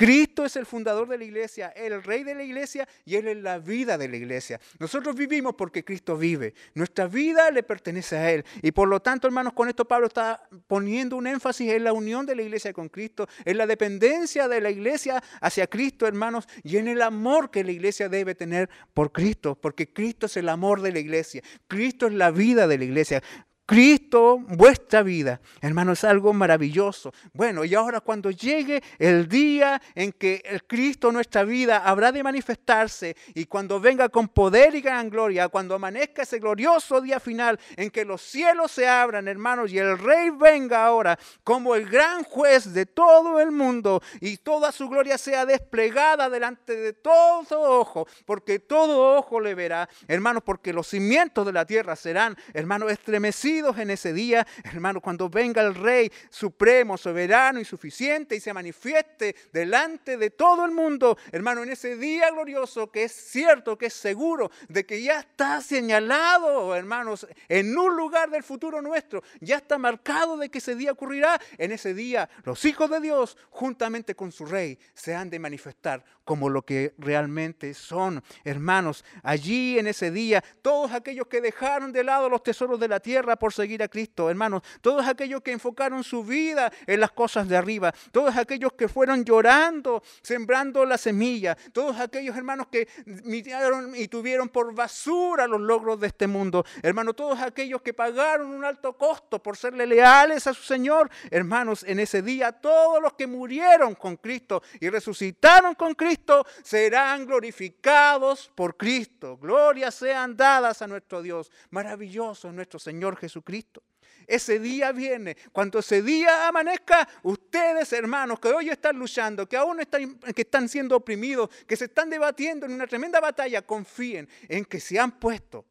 [0.00, 3.36] Cristo es el fundador de la iglesia, el rey de la iglesia y Él es
[3.36, 4.58] la vida de la iglesia.
[4.78, 6.54] Nosotros vivimos porque Cristo vive.
[6.72, 8.42] Nuestra vida le pertenece a Él.
[8.62, 12.24] Y por lo tanto, hermanos, con esto Pablo está poniendo un énfasis en la unión
[12.24, 16.78] de la iglesia con Cristo, en la dependencia de la iglesia hacia Cristo, hermanos, y
[16.78, 20.80] en el amor que la iglesia debe tener por Cristo, porque Cristo es el amor
[20.80, 21.42] de la iglesia.
[21.68, 23.22] Cristo es la vida de la iglesia.
[23.70, 25.40] Cristo, vuestra vida.
[25.60, 27.14] Hermano, es algo maravilloso.
[27.32, 32.24] Bueno, y ahora cuando llegue el día en que el Cristo, nuestra vida, habrá de
[32.24, 37.60] manifestarse y cuando venga con poder y gran gloria, cuando amanezca ese glorioso día final
[37.76, 42.24] en que los cielos se abran, hermanos, y el Rey venga ahora como el gran
[42.24, 48.08] juez de todo el mundo y toda su gloria sea desplegada delante de todo ojo,
[48.26, 53.59] porque todo ojo le verá, hermanos, porque los cimientos de la tierra serán, hermanos, estremecidos
[53.60, 59.36] en ese día, hermano, cuando venga el Rey supremo, soberano y suficiente y se manifieste
[59.52, 63.92] delante de todo el mundo, hermano, en ese día glorioso que es cierto, que es
[63.92, 69.76] seguro, de que ya está señalado, hermanos, en un lugar del futuro nuestro, ya está
[69.76, 71.38] marcado de que ese día ocurrirá.
[71.58, 76.02] En ese día los hijos de Dios, juntamente con su Rey, se han de manifestar
[76.24, 78.22] como lo que realmente son.
[78.44, 83.00] Hermanos, allí en ese día, todos aquellos que dejaron de lado los tesoros de la
[83.00, 87.48] tierra por seguir a Cristo, hermanos, todos aquellos que enfocaron su vida en las cosas
[87.48, 93.94] de arriba, todos aquellos que fueron llorando, sembrando la semilla, todos aquellos hermanos que miraron
[93.94, 98.64] y tuvieron por basura los logros de este mundo, hermanos, todos aquellos que pagaron un
[98.64, 103.26] alto costo por serle leales a su Señor, hermanos, en ese día todos los que
[103.26, 109.36] murieron con Cristo y resucitaron con Cristo serán glorificados por Cristo.
[109.36, 111.50] Glorias sean dadas a nuestro Dios.
[111.70, 113.82] Maravilloso nuestro Señor Jesús Cristo.
[114.26, 115.36] Ese día viene.
[115.52, 120.68] Cuando ese día amanezca, ustedes, hermanos, que hoy están luchando, que aún están, que están
[120.68, 125.18] siendo oprimidos, que se están debatiendo en una tremenda batalla, confíen en que se han
[125.18, 125.64] puesto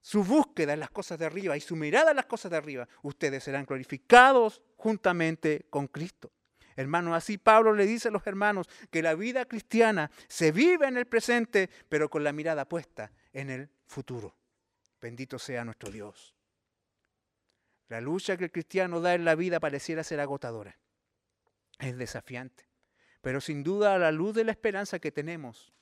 [0.00, 2.88] su búsqueda en las cosas de arriba y su mirada en las cosas de arriba,
[3.02, 6.32] ustedes serán glorificados juntamente con Cristo.
[6.76, 10.96] Hermanos, así Pablo le dice a los hermanos que la vida cristiana se vive en
[10.96, 14.34] el presente, pero con la mirada puesta en el futuro.
[15.00, 16.34] Bendito sea nuestro Dios.
[17.90, 20.78] La lucha que el cristiano da en la vida pareciera ser agotadora.
[21.80, 22.68] Es desafiante.
[23.20, 25.72] Pero sin duda a la luz de la esperanza que tenemos,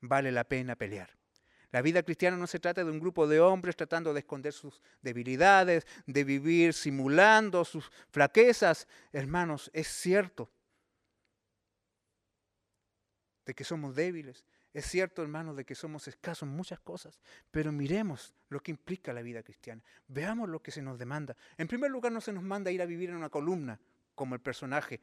[0.00, 1.16] vale la pena pelear.
[1.70, 4.82] La vida cristiana no se trata de un grupo de hombres tratando de esconder sus
[5.02, 8.88] debilidades, de vivir simulando sus flaquezas.
[9.12, 10.50] Hermanos, es cierto
[13.46, 14.44] de que somos débiles,
[14.74, 17.20] es cierto, hermanos, de que somos escasos en muchas cosas,
[17.50, 19.82] pero miremos lo que implica la vida cristiana.
[20.08, 21.36] Veamos lo que se nos demanda.
[21.58, 23.78] En primer lugar, no se nos manda ir a vivir en una columna,
[24.14, 25.00] como el personaje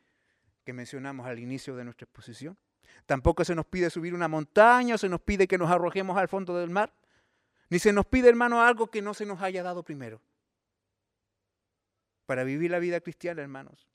[0.63, 2.57] que mencionamos al inicio de nuestra exposición.
[3.05, 6.27] Tampoco se nos pide subir una montaña, o se nos pide que nos arrojemos al
[6.27, 6.91] fondo del mar.
[7.69, 10.19] Ni se nos pide, hermano, algo que no se nos haya dado primero.
[12.25, 13.87] Para vivir la vida cristiana, hermanos,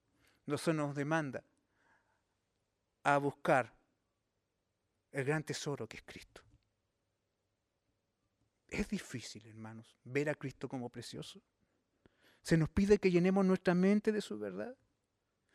[0.47, 1.43] no se nos demanda
[3.03, 3.72] a buscar
[5.15, 6.43] el gran tesoro que es Cristo.
[8.69, 11.41] Es difícil, hermanos, ver a Cristo como precioso.
[12.43, 14.77] Se nos pide que llenemos nuestra mente de su verdad.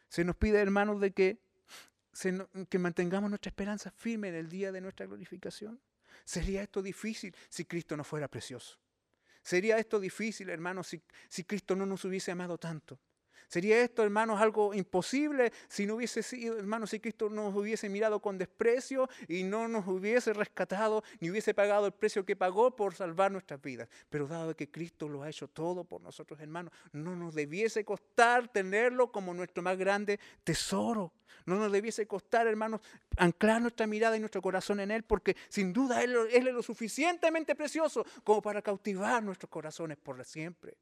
[0.08, 1.42] Se nos pide, hermanos, de que,
[2.70, 5.82] que mantengamos nuestra esperanza firme en el día de nuestra glorificación.
[6.24, 8.80] ¿Sería esto difícil si Cristo no fuera precioso?
[9.44, 13.00] ¿Sería esto difícil, hermanos, si, si Cristo no nos hubiese amado tanto?
[13.48, 18.22] ¿Sería esto, hermanos, algo imposible si no hubiese sido, hermanos, si Cristo nos hubiese mirado
[18.22, 22.94] con desprecio y no nos hubiese rescatado ni hubiese pagado el precio que pagó por
[22.94, 23.90] salvar nuestras vidas?
[24.10, 28.48] Pero dado que Cristo lo ha hecho todo por nosotros, hermanos, no nos debiese costar
[28.48, 31.14] tenerlo como nuestro más grande tesoro.
[31.46, 32.82] No nos debiese costar, hermanos,
[33.18, 36.62] anclar nuestra mirada y nuestro corazón en Él, porque sin duda Él, él es lo
[36.62, 40.78] suficientemente precioso como para cautivar nuestros corazones por siempre.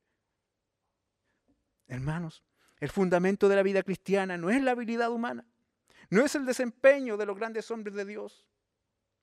[1.87, 2.43] Hermanos,
[2.79, 5.45] el fundamento de la vida cristiana no es la habilidad humana,
[6.09, 8.45] no es el desempeño de los grandes hombres de Dios.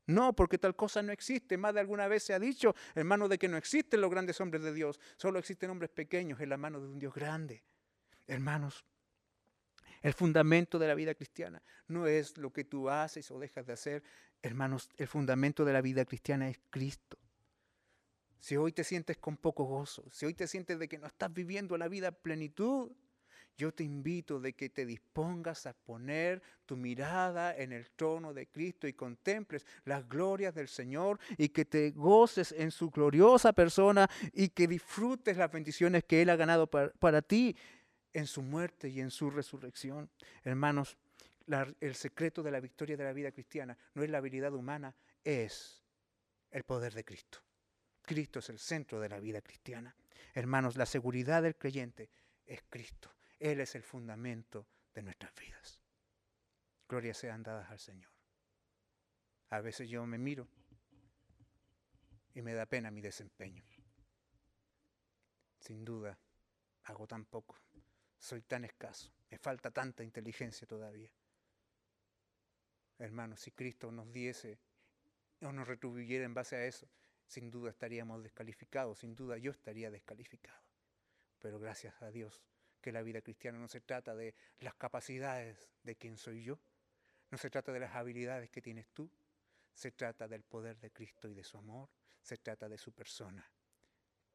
[0.07, 1.57] No, porque tal cosa no existe.
[1.57, 4.63] Más de alguna vez se ha dicho, hermano, de que no existen los grandes hombres
[4.63, 5.01] de Dios.
[5.17, 7.65] Solo existen hombres pequeños en la mano de un Dios grande.
[8.27, 8.85] Hermanos,
[10.03, 13.73] el fundamento de la vida cristiana no es lo que tú haces o dejas de
[13.73, 14.03] hacer.
[14.43, 17.19] Hermanos, el fundamento de la vida cristiana es Cristo.
[18.41, 21.33] Si hoy te sientes con poco gozo, si hoy te sientes de que no estás
[21.33, 22.91] viviendo la vida plenitud,
[23.57, 28.49] yo te invito de que te dispongas a poner tu mirada en el trono de
[28.49, 34.11] Cristo y contemples las glorias del Señor y que te goces en su gloriosa persona
[34.33, 37.57] y que disfrutes las bendiciones que Él ha ganado para, ti
[38.13, 40.11] en su muerte y en su resurrección.
[40.43, 40.97] Hermanos,
[41.81, 45.85] el secreto de la victoria de la vida cristiana no es la habilidad humana, es
[46.51, 47.39] el poder de Cristo.
[48.05, 49.95] Cristo es el centro de la vida cristiana.
[50.35, 52.11] Hermanos, la seguridad del creyente
[52.45, 53.15] es Cristo.
[53.39, 55.81] Él es el fundamento de nuestras vidas.
[56.89, 58.11] Gloria sean dadas al Señor.
[59.51, 60.49] A veces yo me miro
[62.35, 63.65] y me da pena mi desempeño.
[65.61, 66.19] Sin duda,
[66.85, 67.59] hago tan poco,
[68.19, 71.11] soy tan escaso, me falta tanta inteligencia todavía.
[72.99, 74.59] Hermanos, si Cristo nos diese
[75.41, 76.89] o nos retribuyera en base a eso,
[77.27, 80.63] sin duda estaríamos descalificados, sin duda yo estaría descalificado.
[81.39, 82.43] Pero gracias a Dios
[82.81, 86.61] que la vida cristiana no se trata de las capacidades de quien soy yo,
[87.31, 89.11] no se trata de las habilidades que tienes tú,
[89.73, 93.51] se trata del poder de Cristo y de su amor, se trata de su persona.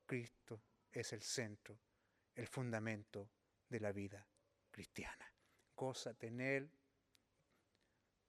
[0.06, 0.62] Cristo
[0.92, 1.80] es el centro,
[2.36, 3.30] el fundamento
[3.70, 4.28] de la vida
[4.72, 5.32] cristiana.
[5.76, 6.72] Gózate en Él,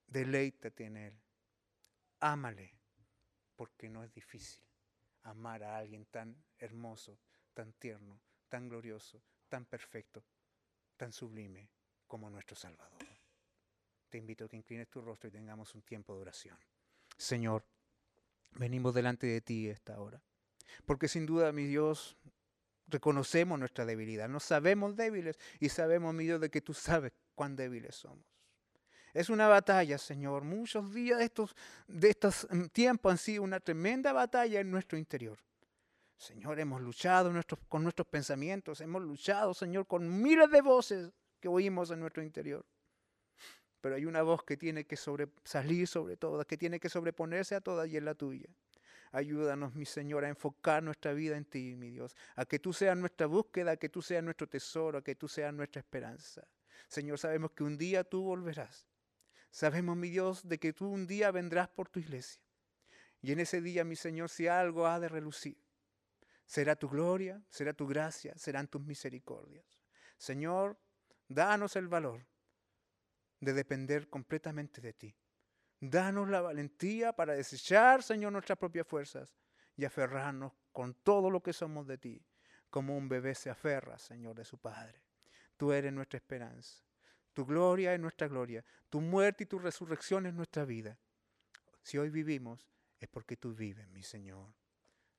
[0.06, 1.20] deleítate en Él,
[2.20, 2.79] ámale,
[3.60, 4.64] porque no es difícil
[5.24, 7.18] amar a alguien tan hermoso,
[7.52, 10.24] tan tierno, tan glorioso, tan perfecto,
[10.96, 11.68] tan sublime
[12.06, 13.06] como nuestro Salvador.
[14.08, 16.56] Te invito a que inclines tu rostro y tengamos un tiempo de oración.
[17.18, 17.62] Señor,
[18.52, 20.22] venimos delante de ti esta hora,
[20.86, 22.16] porque sin duda, mi Dios,
[22.86, 24.30] reconocemos nuestra debilidad.
[24.30, 28.24] No sabemos débiles y sabemos, mi Dios, de que tú sabes cuán débiles somos.
[29.12, 30.44] Es una batalla, Señor.
[30.44, 31.56] Muchos días de estos,
[31.88, 35.38] de estos mm, tiempos han sido una tremenda batalla en nuestro interior.
[36.16, 37.32] Señor, hemos luchado
[37.68, 42.64] con nuestros pensamientos, hemos luchado, Señor, con miles de voces que oímos en nuestro interior.
[43.80, 47.62] Pero hay una voz que tiene que salir sobre todas, que tiene que sobreponerse a
[47.62, 48.50] todas y es la tuya.
[49.12, 52.96] Ayúdanos, mi Señor, a enfocar nuestra vida en ti, mi Dios, a que tú seas
[52.96, 56.46] nuestra búsqueda, a que tú seas nuestro tesoro, a que tú seas nuestra esperanza.
[56.86, 58.89] Señor, sabemos que un día tú volverás.
[59.50, 62.42] Sabemos, mi Dios, de que tú un día vendrás por tu iglesia.
[63.20, 65.58] Y en ese día, mi Señor, si algo ha de relucir,
[66.50, 69.78] Será tu gloria, será tu gracia, serán tus misericordias.
[70.18, 70.76] Señor,
[71.28, 72.26] danos el valor
[73.38, 75.16] de depender completamente de ti.
[75.78, 79.32] Danos la valentía para desechar, Señor, nuestras propias fuerzas
[79.76, 82.26] y aferrarnos con todo lo que somos de ti,
[82.68, 85.04] como un bebé se aferra, Señor, de su Padre.
[85.56, 86.82] Tú eres nuestra esperanza.
[87.32, 88.64] Tu gloria es nuestra gloria.
[88.88, 90.98] Tu muerte y tu resurrección es nuestra vida.
[91.82, 92.68] Si hoy vivimos,
[92.98, 94.52] es porque tú vives, mi Señor.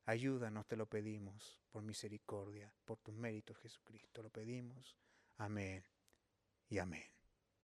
[0.06, 4.22] Ayúdanos, te lo pedimos, por misericordia, por tus méritos, Jesucristo.
[4.22, 4.98] Lo pedimos.
[5.38, 5.84] Amén
[6.70, 7.21] y amén.